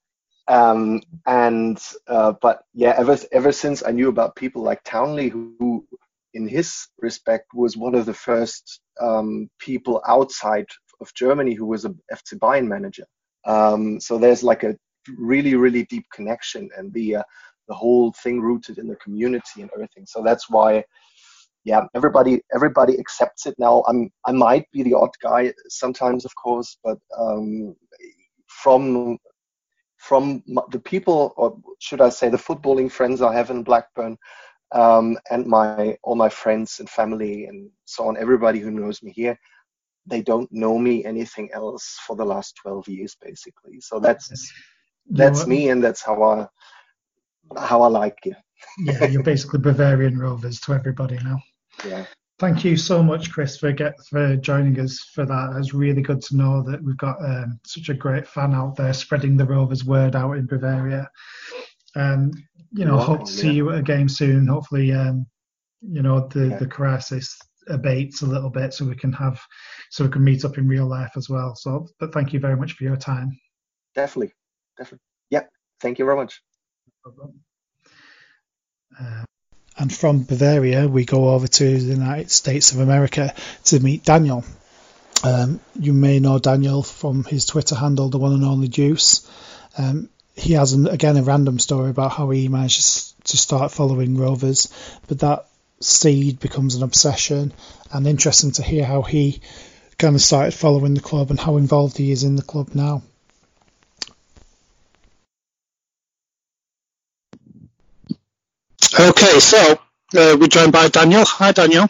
[0.48, 5.56] Um, and uh, but yeah, ever ever since I knew about people like Townley, who,
[5.60, 5.88] who
[6.34, 10.66] in his respect was one of the first um, people outside
[11.00, 13.06] of Germany who was a FC Bayern manager.
[13.46, 14.76] Um, so there's like a
[15.18, 17.24] really really deep connection, and the uh,
[17.68, 20.06] the whole thing rooted in the community and everything.
[20.06, 20.84] So that's why
[21.66, 23.84] yeah, everybody everybody accepts it now.
[23.88, 27.76] I'm I might be the odd guy sometimes, of course, but um,
[28.48, 29.18] from
[29.98, 34.18] from the people, or should I say, the footballing friends I have in Blackburn,
[34.74, 39.12] um, and my all my friends and family and so on, everybody who knows me
[39.12, 39.40] here,
[40.06, 43.80] they don't know me anything else for the last 12 years, basically.
[43.80, 44.30] So that's
[45.10, 46.48] that's me, and that's how I
[47.58, 48.36] how I like you.
[48.80, 51.40] yeah, you're basically Bavarian Rovers to everybody now.
[51.86, 52.06] Yeah.
[52.40, 55.56] Thank you so much, Chris, for get, for joining us for that.
[55.58, 58.94] It's really good to know that we've got um, such a great fan out there
[58.94, 61.10] spreading the Rovers word out in Bavaria.
[61.96, 62.32] Um,
[62.72, 64.48] you know, hope to see you at a game soon.
[64.48, 65.28] Hopefully, um,
[65.82, 66.58] you know the okay.
[66.58, 67.38] the crisis
[67.68, 69.40] abates a little bit, so we can have
[69.92, 71.56] so we can meet up in real life as well.
[71.56, 73.38] So, but thank you very much for your time.
[73.94, 74.34] Definitely,
[74.78, 75.04] definitely.
[75.30, 75.44] Yeah,
[75.82, 76.42] thank you very much.
[79.00, 79.26] Uh,
[79.78, 83.34] and from Bavaria, we go over to the United States of America
[83.66, 84.46] to meet Daniel.
[85.24, 89.30] Um, you may know Daniel from his Twitter handle, the one and only Deuce.
[89.78, 94.18] Um, he has, an, again, a random story about how he manages to start following
[94.18, 94.72] Rovers,
[95.08, 95.48] but that
[95.80, 97.54] seed becomes an obsession.
[97.92, 99.42] And interesting to hear how he
[99.98, 103.04] kind of started following the club and how involved he is in the club now.
[109.00, 109.58] Okay, so
[110.16, 111.24] uh, we're joined by Daniel.
[111.26, 111.88] Hi, Daniel.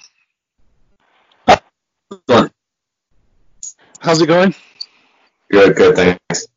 [4.00, 4.56] How's it going?
[5.52, 6.48] Good, good, thanks.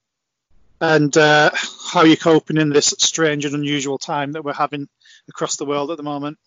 [0.81, 1.51] And uh,
[1.91, 4.89] how are you coping in this strange and unusual time that we're having
[5.29, 6.39] across the world at the moment?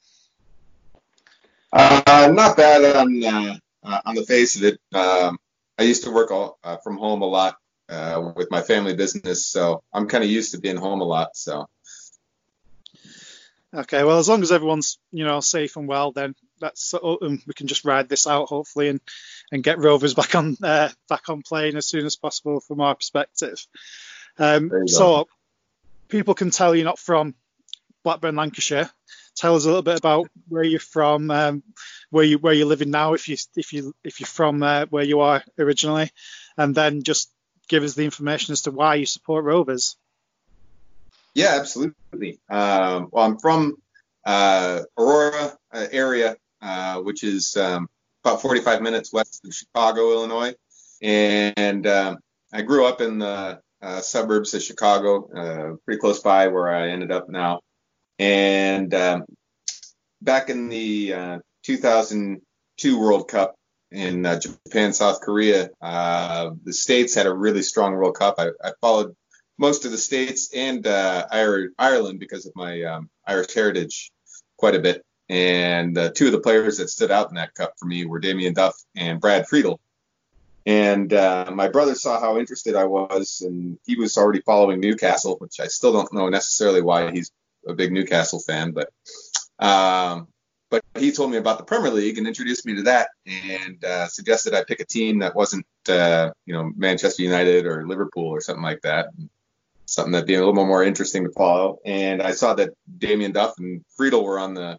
[1.74, 4.80] Uh, not bad on uh, uh on the face of it.
[4.94, 5.38] Um,
[5.78, 7.58] I used to work all, uh, from home a lot
[7.90, 11.36] uh, with my family business, so I'm kind of used to being home a lot.
[11.36, 11.68] So
[13.74, 17.54] Okay, well, as long as everyone's you know safe and well, then that's um, we
[17.54, 19.00] can just ride this out hopefully and
[19.52, 22.96] and get Rovers back on uh, back on playing as soon as possible from our
[22.96, 23.66] perspective.
[24.40, 25.28] Um, so
[26.08, 27.36] people can tell you're not from
[28.04, 28.90] Blackburn, Lancashire.
[29.36, 31.64] Tell us a little bit about where you're from, um,
[32.10, 35.04] where you where you're living now, if you if you if you're from uh, where
[35.04, 36.12] you are originally,
[36.58, 37.32] and then just
[37.68, 39.96] give us the information as to why you support Rovers.
[41.36, 42.40] Yeah, absolutely.
[42.50, 43.76] Um, well, I'm from
[44.26, 47.88] uh, Aurora uh, area, uh, which is um,
[48.24, 50.54] about 45 minutes west of Chicago, Illinois,
[51.02, 52.18] and um,
[52.52, 56.90] I grew up in the uh, suburbs of Chicago, uh, pretty close by where I
[56.90, 57.62] ended up now.
[58.18, 59.26] And um,
[60.22, 63.56] back in the uh, 2002 World Cup
[63.92, 68.36] in Japan, South Korea, the states had a really strong World Cup.
[68.38, 69.16] I, I followed
[69.60, 71.28] most of the states and uh,
[71.78, 74.12] Ireland because of my um, Irish heritage
[74.58, 75.06] quite a bit.
[75.28, 78.20] And uh, two of the players that stood out in that cup for me were
[78.20, 79.80] Damien Duff and Brad Friedel.
[80.66, 85.36] And uh, my brother saw how interested I was, and he was already following Newcastle,
[85.40, 87.32] which I still don't know necessarily why he's
[87.68, 88.90] a big Newcastle fan, but
[89.60, 90.28] um,
[90.70, 94.08] but he told me about the Premier League and introduced me to that, and uh,
[94.08, 98.42] suggested I pick a team that wasn't uh, you know Manchester United or Liverpool or
[98.42, 99.08] something like that.
[99.18, 99.30] And
[99.90, 101.80] something that'd be a little more interesting to follow.
[101.84, 104.78] And I saw that Damien Duff and Friedel were on the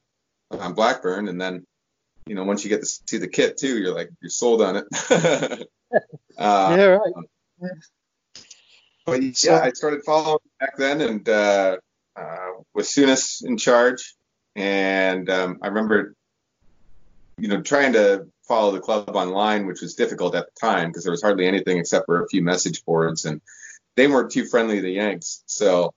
[0.50, 1.66] on Blackburn, and then
[2.26, 4.76] you know once you get to see the kit too, you're like you're sold on
[4.76, 4.84] it.
[6.38, 7.12] uh, yeah, right.
[9.04, 11.78] But yeah, I started following back then, and uh,
[12.14, 14.14] uh, with Souness in charge,
[14.54, 16.14] and um, I remember,
[17.38, 21.02] you know, trying to follow the club online, which was difficult at the time because
[21.02, 23.40] there was hardly anything except for a few message boards and
[24.00, 25.42] they weren't too friendly to the Yanks.
[25.44, 25.92] So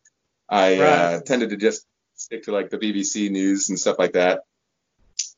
[0.50, 0.90] I uh, right.
[0.90, 1.86] uh, tended to just
[2.16, 4.42] stick to like the BBC news and stuff like that.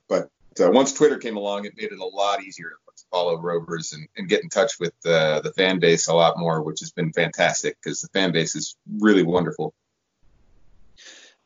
[0.09, 3.93] But uh, once Twitter came along, it made it a lot easier to follow Rovers
[3.93, 6.91] and, and get in touch with uh, the fan base a lot more, which has
[6.91, 9.75] been fantastic because the fan base is really wonderful.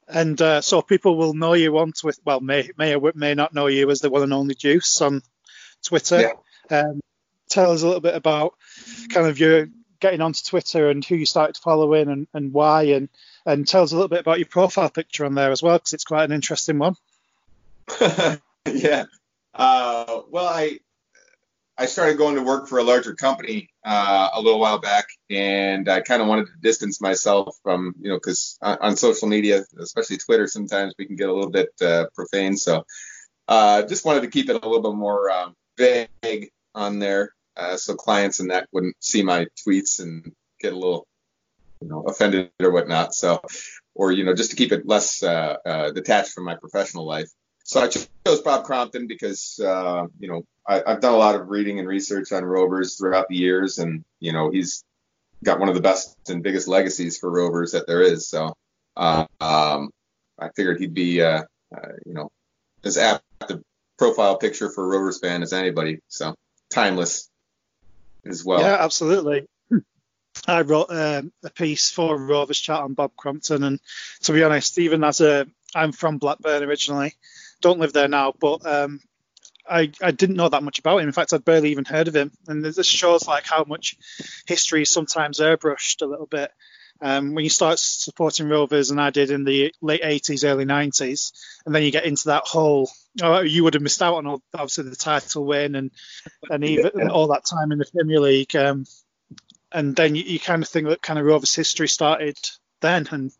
[0.07, 2.21] And uh, so people will know you on Twitter.
[2.23, 5.21] Well, may may or may not know you as the one and only Deuce on
[5.83, 6.31] Twitter.
[6.71, 6.79] Yeah.
[6.79, 7.01] Um,
[7.49, 8.53] tell us a little bit about
[9.09, 9.67] kind of your
[9.99, 13.09] getting onto Twitter and who you started following and, and why, and
[13.45, 15.93] and tell us a little bit about your profile picture on there as well, because
[15.93, 16.95] it's quite an interesting one.
[18.65, 19.05] yeah.
[19.53, 20.79] Uh, well, I
[21.77, 25.87] I started going to work for a larger company uh, a little while back, and
[25.87, 29.63] I kind of wanted to distance myself from, you know, because on, on, social media,
[29.79, 32.57] especially Twitter, sometimes we can get a little bit uh, profane.
[32.57, 32.85] So,
[33.47, 37.77] uh, just wanted to keep it a little bit more uh, vague on there uh,
[37.77, 40.31] so clients and that wouldn't see my tweets and
[40.61, 41.05] get a little
[41.81, 43.13] you know offended or whatnot.
[43.13, 43.41] So
[43.95, 47.29] or you know just to keep it less uh, uh, detached from my professional life.
[47.63, 51.49] So I chose Bob Crompton because uh, you know I, have done a lot of
[51.49, 54.83] reading and research on Rovers throughout the years, and you know he's
[55.43, 58.29] got one of the best and biggest legacies for Rovers that there is.
[58.29, 58.53] So
[58.97, 59.89] uh, um,
[60.39, 61.43] I figured he'd be uh,
[61.75, 62.29] uh, you know
[62.83, 63.59] as apt a
[63.97, 65.99] profile picture for Rovers fan as anybody.
[66.07, 66.35] So
[66.69, 67.28] timeless
[68.25, 68.61] as well.
[68.61, 69.47] Yeah, absolutely.
[70.47, 73.79] I wrote um, a piece for Rovers Chat on Bob Crompton, and
[74.23, 77.13] to be honest, even as a I'm from Blackburn originally,
[77.61, 79.01] don't live there now, but um,
[79.69, 81.07] I, I didn't know that much about him.
[81.07, 82.31] In fact, I'd barely even heard of him.
[82.47, 83.95] And this shows like how much
[84.47, 86.51] history is sometimes airbrushed a little bit.
[87.01, 91.31] Um, when you start supporting Rovers, and I did in the late 80s, early 90s,
[91.65, 92.89] and then you get into that whole,
[93.21, 95.91] oh, you would have missed out on all, obviously the title win and
[96.49, 97.07] and even yeah.
[97.07, 98.55] all that time in the Premier League.
[98.55, 98.85] Um,
[99.71, 102.37] and then you, you, kind of think that kind of Rovers history started
[102.81, 103.31] then, and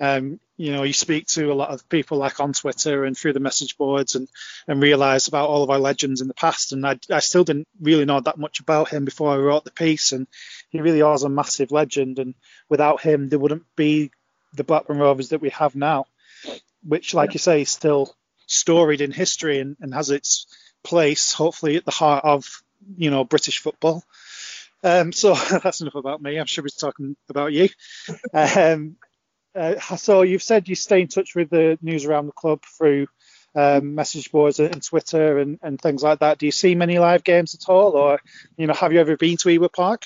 [0.00, 3.32] um, you know, you speak to a lot of people like on Twitter and through
[3.32, 4.28] the message boards and,
[4.66, 6.72] and realize about all of our legends in the past.
[6.72, 9.70] And I, I still didn't really know that much about him before I wrote the
[9.70, 10.12] piece.
[10.12, 10.26] And
[10.70, 12.18] he really was a massive legend.
[12.18, 12.34] And
[12.68, 14.10] without him, there wouldn't be
[14.54, 16.06] the Blackburn Rovers that we have now,
[16.84, 18.14] which, like you say, is still
[18.46, 20.46] storied in history and, and has its
[20.82, 22.62] place, hopefully, at the heart of,
[22.96, 24.02] you know, British football.
[24.82, 26.36] Um, so that's enough about me.
[26.36, 27.68] I'm sure we're talking about you.
[28.32, 28.96] Um,
[29.58, 33.08] uh, so you've said you stay in touch with the news around the club through
[33.54, 36.38] um, message boards and Twitter and, and things like that.
[36.38, 38.20] Do you see many live games at all, or
[38.56, 40.04] you know, have you ever been to Ewood Park?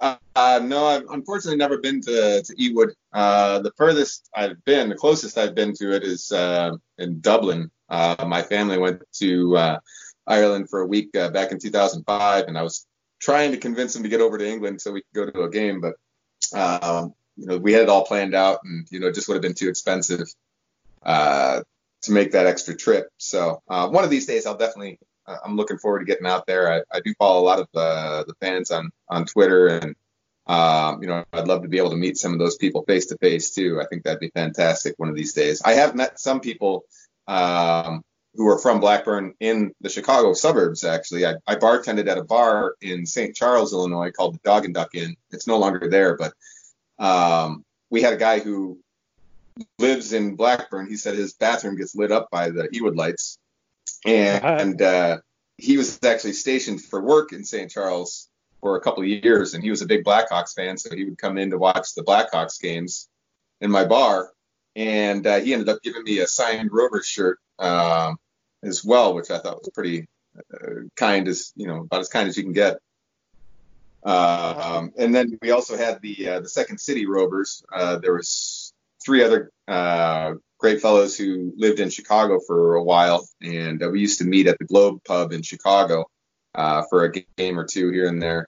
[0.00, 2.92] Uh, uh, no, I've unfortunately never been to, to Ewood.
[3.12, 7.70] Uh, the furthest I've been, the closest I've been to it is uh, in Dublin.
[7.88, 9.78] Uh, my family went to uh,
[10.26, 12.86] Ireland for a week back in 2005, and I was
[13.20, 15.50] trying to convince them to get over to England so we could go to a
[15.50, 15.94] game, but
[16.56, 19.34] um, you know, we had it all planned out, and you know, it just would
[19.34, 20.28] have been too expensive
[21.02, 21.62] uh,
[22.02, 23.08] to make that extra trip.
[23.16, 24.98] So uh, one of these days, I'll definitely.
[25.26, 26.72] Uh, I'm looking forward to getting out there.
[26.72, 29.96] I, I do follow a lot of uh, the fans on on Twitter, and
[30.46, 33.06] um, you know, I'd love to be able to meet some of those people face
[33.06, 33.80] to face too.
[33.80, 35.62] I think that'd be fantastic one of these days.
[35.64, 36.84] I have met some people
[37.26, 38.02] um,
[38.34, 40.84] who are from Blackburn in the Chicago suburbs.
[40.84, 43.34] Actually, I, I bartended at a bar in St.
[43.34, 45.16] Charles, Illinois, called the Dog and Duck Inn.
[45.30, 46.34] It's no longer there, but
[47.00, 48.78] um, we had a guy who
[49.78, 50.86] lives in Blackburn.
[50.86, 53.38] He said his bathroom gets lit up by the Ewood lights,
[54.06, 54.56] and, uh-huh.
[54.60, 55.18] and uh,
[55.56, 57.70] he was actually stationed for work in St.
[57.70, 58.28] Charles
[58.60, 61.18] for a couple of years, and he was a big Blackhawks fan, so he would
[61.18, 63.08] come in to watch the Blackhawks games
[63.60, 64.30] in my bar,
[64.76, 68.18] and uh, he ended up giving me a signed Rover shirt um,
[68.62, 70.06] as well, which I thought was pretty
[70.52, 72.78] uh, kind as you know about as kind as you can get.
[74.02, 77.62] Um, and then we also had the uh, the Second City Rovers.
[77.72, 78.72] Uh, there was
[79.04, 84.00] three other uh, great fellows who lived in Chicago for a while, and uh, we
[84.00, 86.06] used to meet at the Globe Pub in Chicago
[86.54, 88.46] uh, for a game or two here and there.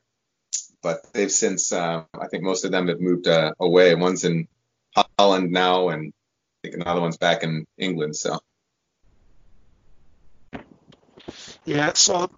[0.83, 3.29] But they've since, uh, I think most of them have moved
[3.61, 3.95] away.
[3.95, 4.49] One's in
[5.19, 6.13] Holland now, and
[6.65, 8.17] I think another one's back in England.
[8.17, 8.41] So.
[11.65, 12.31] Yeah, so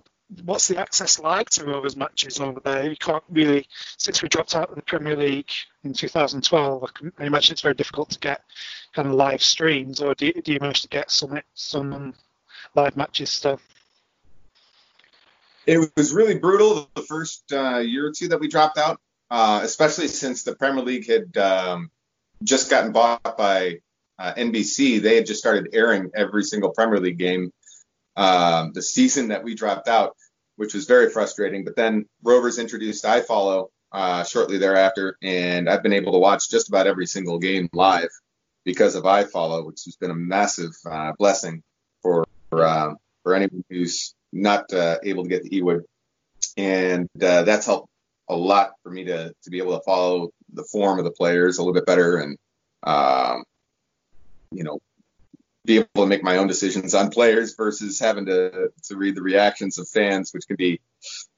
[0.45, 2.89] what's the access like to Rovers matches over there?
[2.89, 3.67] You can't really,
[3.97, 5.51] since we dropped out of the Premier League
[5.83, 8.43] in 2012, I, can, I imagine it's very difficult to get
[8.93, 12.15] kind of live streams, or do you, do you manage to get some some
[12.75, 13.61] live matches still?
[15.67, 19.61] It was really brutal the first uh, year or two that we dropped out, uh,
[19.63, 21.91] especially since the Premier League had um,
[22.43, 23.79] just gotten bought by
[24.19, 25.01] uh, NBC.
[25.01, 27.51] They had just started airing every single Premier League game
[28.17, 30.17] um, the season that we dropped out,
[30.57, 31.65] which was very frustrating.
[31.65, 36.69] But then Rovers introduced iFollow uh, shortly thereafter, and I've been able to watch just
[36.69, 38.11] about every single game live
[38.65, 41.63] because of iFollow, which has been a massive uh, blessing
[42.03, 45.83] for uh, for anyone who's not uh, able to get the Ewood,
[46.57, 47.89] and uh, that's helped
[48.29, 51.59] a lot for me to to be able to follow the form of the players
[51.59, 52.39] a little bit better and
[52.85, 53.45] um,
[54.51, 54.79] you know
[55.65, 59.23] be able to make my own decisions on players versus having to to read the
[59.23, 60.81] reactions of fans, which can be,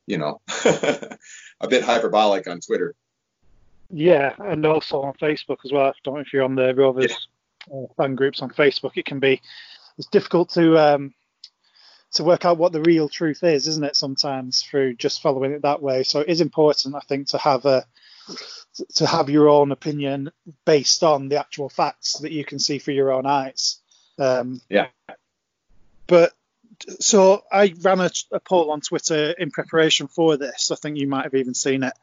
[0.07, 0.41] you know,
[1.61, 2.95] a bit hyperbolic on Twitter.
[3.89, 5.87] Yeah, and also on Facebook as well.
[5.87, 7.29] I don't know if you're on the Rovers
[7.70, 7.87] yeah.
[7.97, 8.93] fan groups on Facebook.
[8.97, 9.41] It can be
[9.97, 11.14] it's difficult to um,
[12.14, 13.97] to work out what the real truth is, isn't it?
[13.97, 16.03] Sometimes through just following it that way.
[16.03, 17.85] So it is important, I think, to have a
[18.95, 20.33] to have your own opinion
[20.64, 23.81] based on the actual facts that you can see through your own eyes.
[24.18, 24.88] Um, yeah.
[26.06, 26.32] But
[27.00, 30.70] so I ran a, a, poll on Twitter in preparation for this.
[30.70, 31.94] I think you might have even seen it,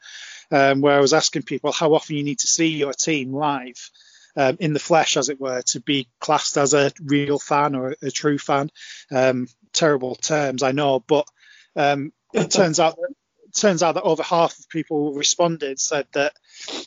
[0.50, 3.90] um, where I was asking people how often you need to see your team live.
[4.36, 7.90] Um, in the flesh, as it were, to be classed as a real fan or
[7.90, 8.68] a, a true fan.
[9.12, 11.28] Um, terrible terms, I know, but
[11.76, 13.14] um, it turns out that
[13.54, 16.34] turns out that over half of people who responded said that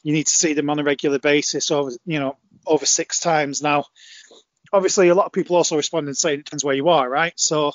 [0.04, 3.62] you need to see them on a regular basis over you know over six times
[3.62, 3.86] now
[4.78, 7.34] obviously a lot of people also respond and say it depends where you are, right?
[7.36, 7.74] So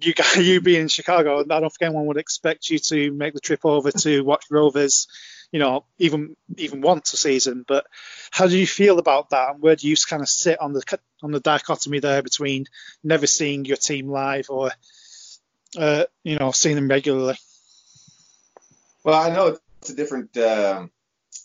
[0.00, 3.40] you you being in Chicago, I don't think anyone would expect you to make the
[3.40, 5.06] trip over to watch Rovers,
[5.52, 7.64] you know, even even once a season.
[7.66, 7.86] But
[8.30, 10.98] how do you feel about that, and where do you kind of sit on the
[11.22, 12.66] on the dichotomy there between
[13.02, 14.72] never seeing your team live or,
[15.78, 17.36] uh, you know, seeing them regularly?
[19.04, 20.86] Well, I know it's a different uh,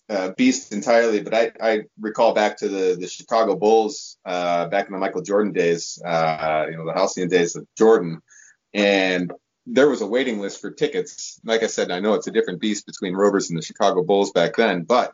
[0.09, 4.87] uh, beast entirely, but I, I recall back to the, the Chicago Bulls uh, back
[4.87, 8.21] in the Michael Jordan days, uh, you know, the halcyon days of Jordan,
[8.73, 9.31] and
[9.67, 11.39] there was a waiting list for tickets.
[11.43, 14.31] Like I said, I know it's a different beast between Rovers and the Chicago Bulls
[14.31, 15.13] back then, but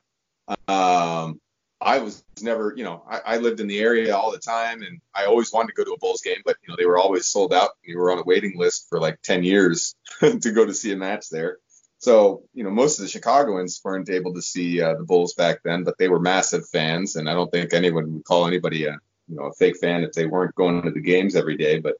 [0.68, 1.42] um,
[1.82, 5.02] I was never, you know, I, I, lived in the area all the time, and
[5.14, 7.28] I always wanted to go to a Bulls game, but you know, they were always
[7.28, 7.72] sold out.
[7.84, 10.92] and You were on a waiting list for like 10 years to go to see
[10.94, 11.58] a match there.
[12.00, 15.64] So, you know, most of the Chicagoans weren't able to see uh, the Bulls back
[15.64, 18.92] then, but they were massive fans, and I don't think anyone would call anybody a,
[19.28, 21.80] you know, a fake fan if they weren't going to the games every day.
[21.80, 21.96] But,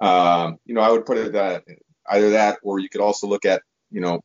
[0.00, 1.64] um, you know, I would put it that
[2.08, 4.20] either that, or you could also look at, you know,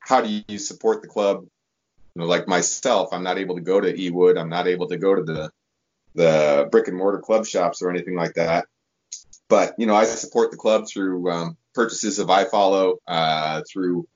[0.00, 1.46] how do you support the club?
[2.14, 4.96] You know, like myself, I'm not able to go to Ewood, I'm not able to
[4.96, 5.50] go to the
[6.14, 8.66] the brick and mortar club shops or anything like that.
[9.48, 14.08] But you know, I support the club through um, purchases of iFollow, uh, through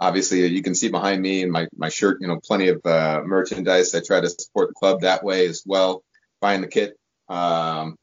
[0.00, 3.22] obviously you can see behind me and my, my shirt, you know, plenty of uh,
[3.24, 3.94] merchandise.
[3.94, 6.02] I try to support the club that way as well,
[6.40, 6.98] buying the kit
[7.28, 7.96] um,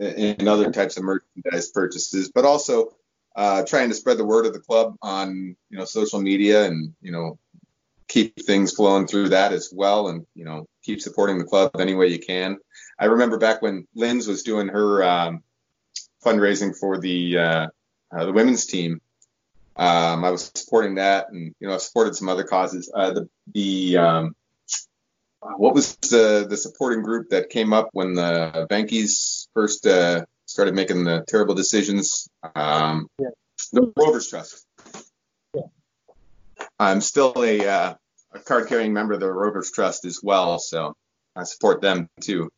[0.00, 2.88] and other types of merchandise purchases, but also
[3.36, 6.94] uh, trying to spread the word of the club on, you know, social media and,
[7.02, 7.38] you know,
[8.08, 11.94] keep things flowing through that as well and, you know, keep supporting the club any
[11.94, 12.56] way you can.
[12.98, 15.42] I remember back when Lynn's was doing her um,
[16.24, 17.66] fundraising for the uh,
[18.16, 19.00] uh, the women's team
[19.76, 22.90] um, I was supporting that, and you know, I supported some other causes.
[22.94, 24.36] Uh, the the um,
[25.40, 30.74] what was the the supporting group that came up when the Venky's first uh, started
[30.74, 32.28] making the terrible decisions?
[32.54, 33.28] Um, yeah.
[33.72, 34.64] The Rovers Trust.
[35.54, 35.62] Yeah.
[36.78, 37.94] I'm still a, uh,
[38.32, 40.94] a card carrying member of the Rovers Trust as well, so
[41.34, 42.50] I support them too.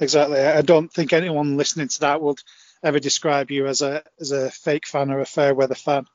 [0.00, 0.40] Exactly.
[0.40, 2.38] I don't think anyone listening to that would
[2.84, 6.06] ever describe you as a as a fake fan or a fair weather fan.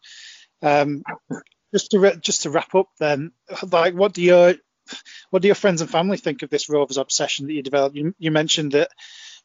[0.61, 1.03] Um,
[1.73, 3.31] just to just to wrap up, then,
[3.71, 4.55] like, what do your
[5.29, 7.95] what do your friends and family think of this Rovers obsession that you developed?
[7.95, 8.89] You, you mentioned that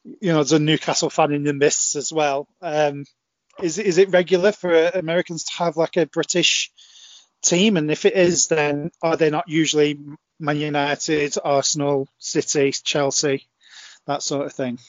[0.03, 2.47] you know there's a Newcastle fan in the midst as well.
[2.61, 3.05] Um,
[3.61, 6.71] is is it regular for Americans to have like a British
[7.43, 7.77] team?
[7.77, 9.99] And if it is, then are they not usually
[10.39, 13.47] Man United, Arsenal, City, Chelsea,
[14.07, 14.79] that sort of thing?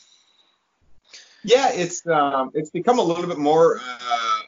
[1.43, 4.41] Yeah, it's um, it's become a little bit more uh,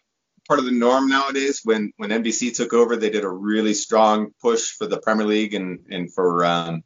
[0.47, 1.61] part of the norm nowadays.
[1.65, 5.55] When when NBC took over, they did a really strong push for the Premier League
[5.55, 6.83] and and for um,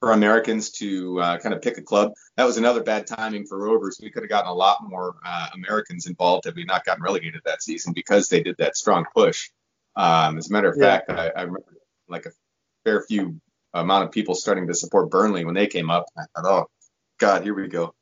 [0.00, 2.12] for Americans to uh, kind of pick a club.
[2.36, 3.98] That was another bad timing for Rovers.
[4.02, 7.40] We could have gotten a lot more uh, Americans involved had we not gotten relegated
[7.44, 9.50] that season because they did that strong push.
[9.94, 10.84] Um, as a matter of yeah.
[10.84, 11.76] fact, I, I remember
[12.08, 12.30] like a
[12.84, 13.40] fair few
[13.72, 16.06] amount of people starting to support Burnley when they came up.
[16.16, 16.66] I thought, oh
[17.18, 17.94] God, here we go.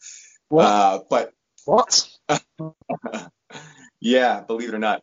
[0.49, 0.65] What?
[0.65, 1.33] Uh, but
[1.65, 2.09] what?
[4.01, 5.03] yeah, believe it or not.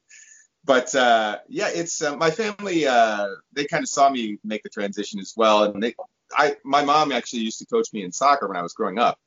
[0.63, 2.85] But uh, yeah, it's uh, my family.
[2.85, 5.95] Uh, they kind of saw me make the transition as well, and they,
[6.31, 9.19] I, my mom actually used to coach me in soccer when I was growing up.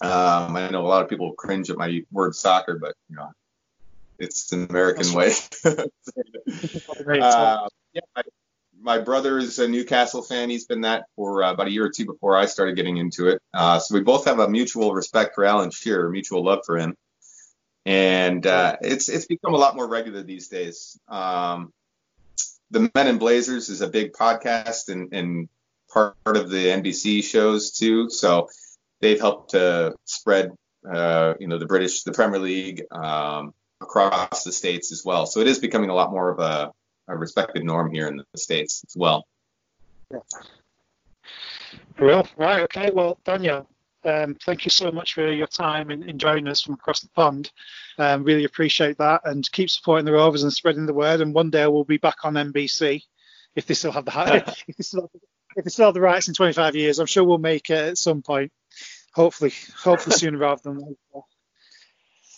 [0.00, 3.30] Um, I know a lot of people cringe at my word soccer, but you know,
[4.18, 5.32] it's an American way.
[5.64, 5.86] uh,
[7.92, 8.22] yeah, I,
[8.84, 10.50] my brother is a Newcastle fan.
[10.50, 13.28] He's been that for uh, about a year or two before I started getting into
[13.28, 13.40] it.
[13.54, 16.94] Uh, so we both have a mutual respect for Alan Shearer, mutual love for him,
[17.86, 21.00] and uh, it's it's become a lot more regular these days.
[21.08, 21.72] Um,
[22.70, 25.48] the Men in Blazers is a big podcast and, and
[25.90, 28.10] part of the NBC shows too.
[28.10, 28.50] So
[29.00, 30.52] they've helped to spread,
[30.86, 35.24] uh, you know, the British, the Premier League um, across the states as well.
[35.24, 36.72] So it is becoming a lot more of a
[37.08, 39.26] a respected norm here in the states as well.
[40.10, 40.18] Yeah.
[41.98, 42.90] Well, right, okay.
[42.92, 43.68] Well, Daniel,
[44.04, 47.08] um, thank you so much for your time and in joining us from across the
[47.10, 47.50] pond.
[47.98, 51.20] Um, really appreciate that, and keep supporting the Rovers and spreading the word.
[51.20, 53.02] And one day we'll be back on NBC
[53.54, 55.10] if they still have the if they still have,
[55.56, 56.98] if they still have the rights in 25 years.
[56.98, 58.52] I'm sure we'll make it at some point.
[59.14, 61.24] Hopefully, hopefully sooner rather than later.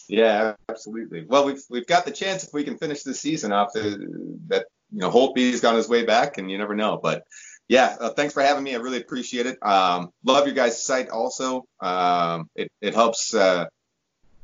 [0.08, 1.24] Yeah, absolutely.
[1.26, 5.00] Well, we've we've got the chance if we can finish the season off that you
[5.00, 6.98] know Holtby's gone his way back, and you never know.
[7.02, 7.24] But
[7.68, 8.74] yeah, uh, thanks for having me.
[8.74, 9.58] I really appreciate it.
[9.62, 11.66] Um, love your guys' site also.
[11.80, 13.66] Um, it it helps uh,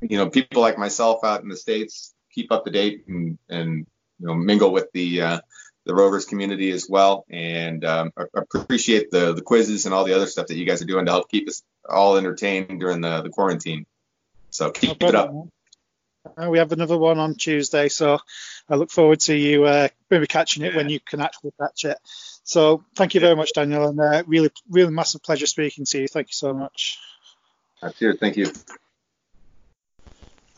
[0.00, 3.86] you know people like myself out in the states keep up to date and and
[4.18, 5.40] you know mingle with the uh,
[5.84, 10.26] the Rovers community as well, and um, appreciate the the quizzes and all the other
[10.26, 13.30] stuff that you guys are doing to help keep us all entertained during the the
[13.30, 13.86] quarantine.
[14.53, 15.34] So keep no it up.
[16.36, 18.18] Uh, we have another one on Tuesday, so
[18.68, 21.98] I look forward to you uh, maybe catching it when you can actually catch it.
[22.44, 26.09] So thank you very much, Daniel, and uh, really, really massive pleasure speaking to you.
[26.09, 26.98] Thank you so much.
[27.98, 28.18] Cheers.
[28.20, 28.53] Thank you.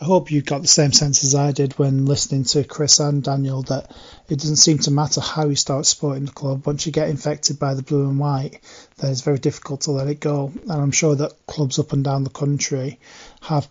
[0.01, 3.23] I hope you got the same sense as I did when listening to Chris and
[3.23, 3.97] Daniel that
[4.29, 6.67] it doesn't seem to matter how you start supporting the club.
[6.67, 8.61] Once you get infected by the blue and white,
[8.99, 10.53] then it's very difficult to let it go.
[10.63, 12.99] And I'm sure that clubs up and down the country
[13.43, 13.69] have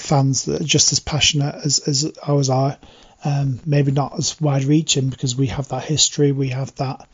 [0.00, 2.78] fans that are just as passionate as, as ours are.
[3.22, 7.06] Um, maybe not as wide reaching because we have that history, we have that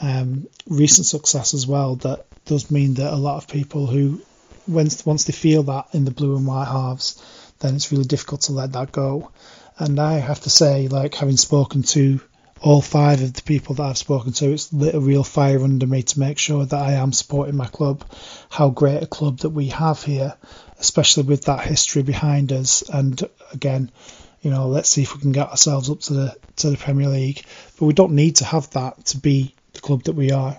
[0.00, 1.96] um, recent success as well.
[1.96, 4.20] That does mean that a lot of people who,
[4.66, 7.22] once once they feel that in the blue and white halves,
[7.60, 9.30] then it's really difficult to let that go.
[9.78, 12.20] And I have to say, like having spoken to
[12.60, 15.86] all five of the people that I've spoken to, it's lit a real fire under
[15.86, 18.02] me to make sure that I am supporting my club.
[18.50, 20.34] How great a club that we have here,
[20.78, 22.82] especially with that history behind us.
[22.88, 23.20] And
[23.52, 23.92] again,
[24.42, 27.08] you know, let's see if we can get ourselves up to the to the Premier
[27.08, 27.44] League.
[27.78, 30.58] But we don't need to have that to be the club that we are.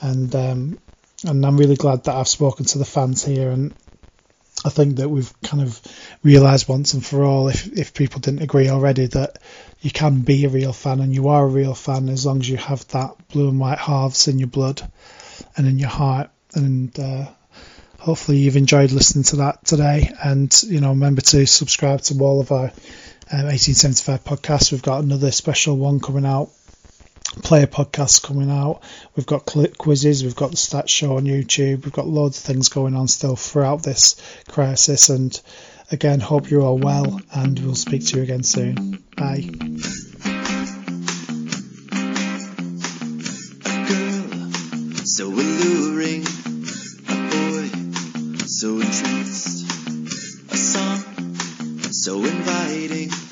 [0.00, 0.78] And um,
[1.24, 3.74] and I'm really glad that I've spoken to the fans here and
[4.64, 5.80] I think that we've kind of
[6.22, 9.38] realised once and for all, if if people didn't agree already, that
[9.80, 12.48] you can be a real fan and you are a real fan as long as
[12.48, 14.80] you have that blue and white halves in your blood
[15.56, 16.30] and in your heart.
[16.54, 17.26] And uh,
[17.98, 20.12] hopefully you've enjoyed listening to that today.
[20.22, 22.70] And you know, remember to subscribe to all of our
[23.32, 24.70] um, 1875 podcasts.
[24.70, 26.50] We've got another special one coming out
[27.42, 28.82] player podcasts coming out.
[29.16, 29.46] We've got
[29.78, 33.08] quizzes, we've got the stats show on YouTube, we've got loads of things going on
[33.08, 34.16] still throughout this
[34.48, 35.08] crisis.
[35.08, 35.38] And
[35.90, 39.02] again, hope you're all well, and we'll speak to you again soon.
[39.16, 39.50] Bye.
[45.04, 46.22] so alluring,
[47.08, 47.68] a boy
[48.46, 49.70] so entranced,
[50.50, 51.02] a song
[51.92, 53.31] so inviting.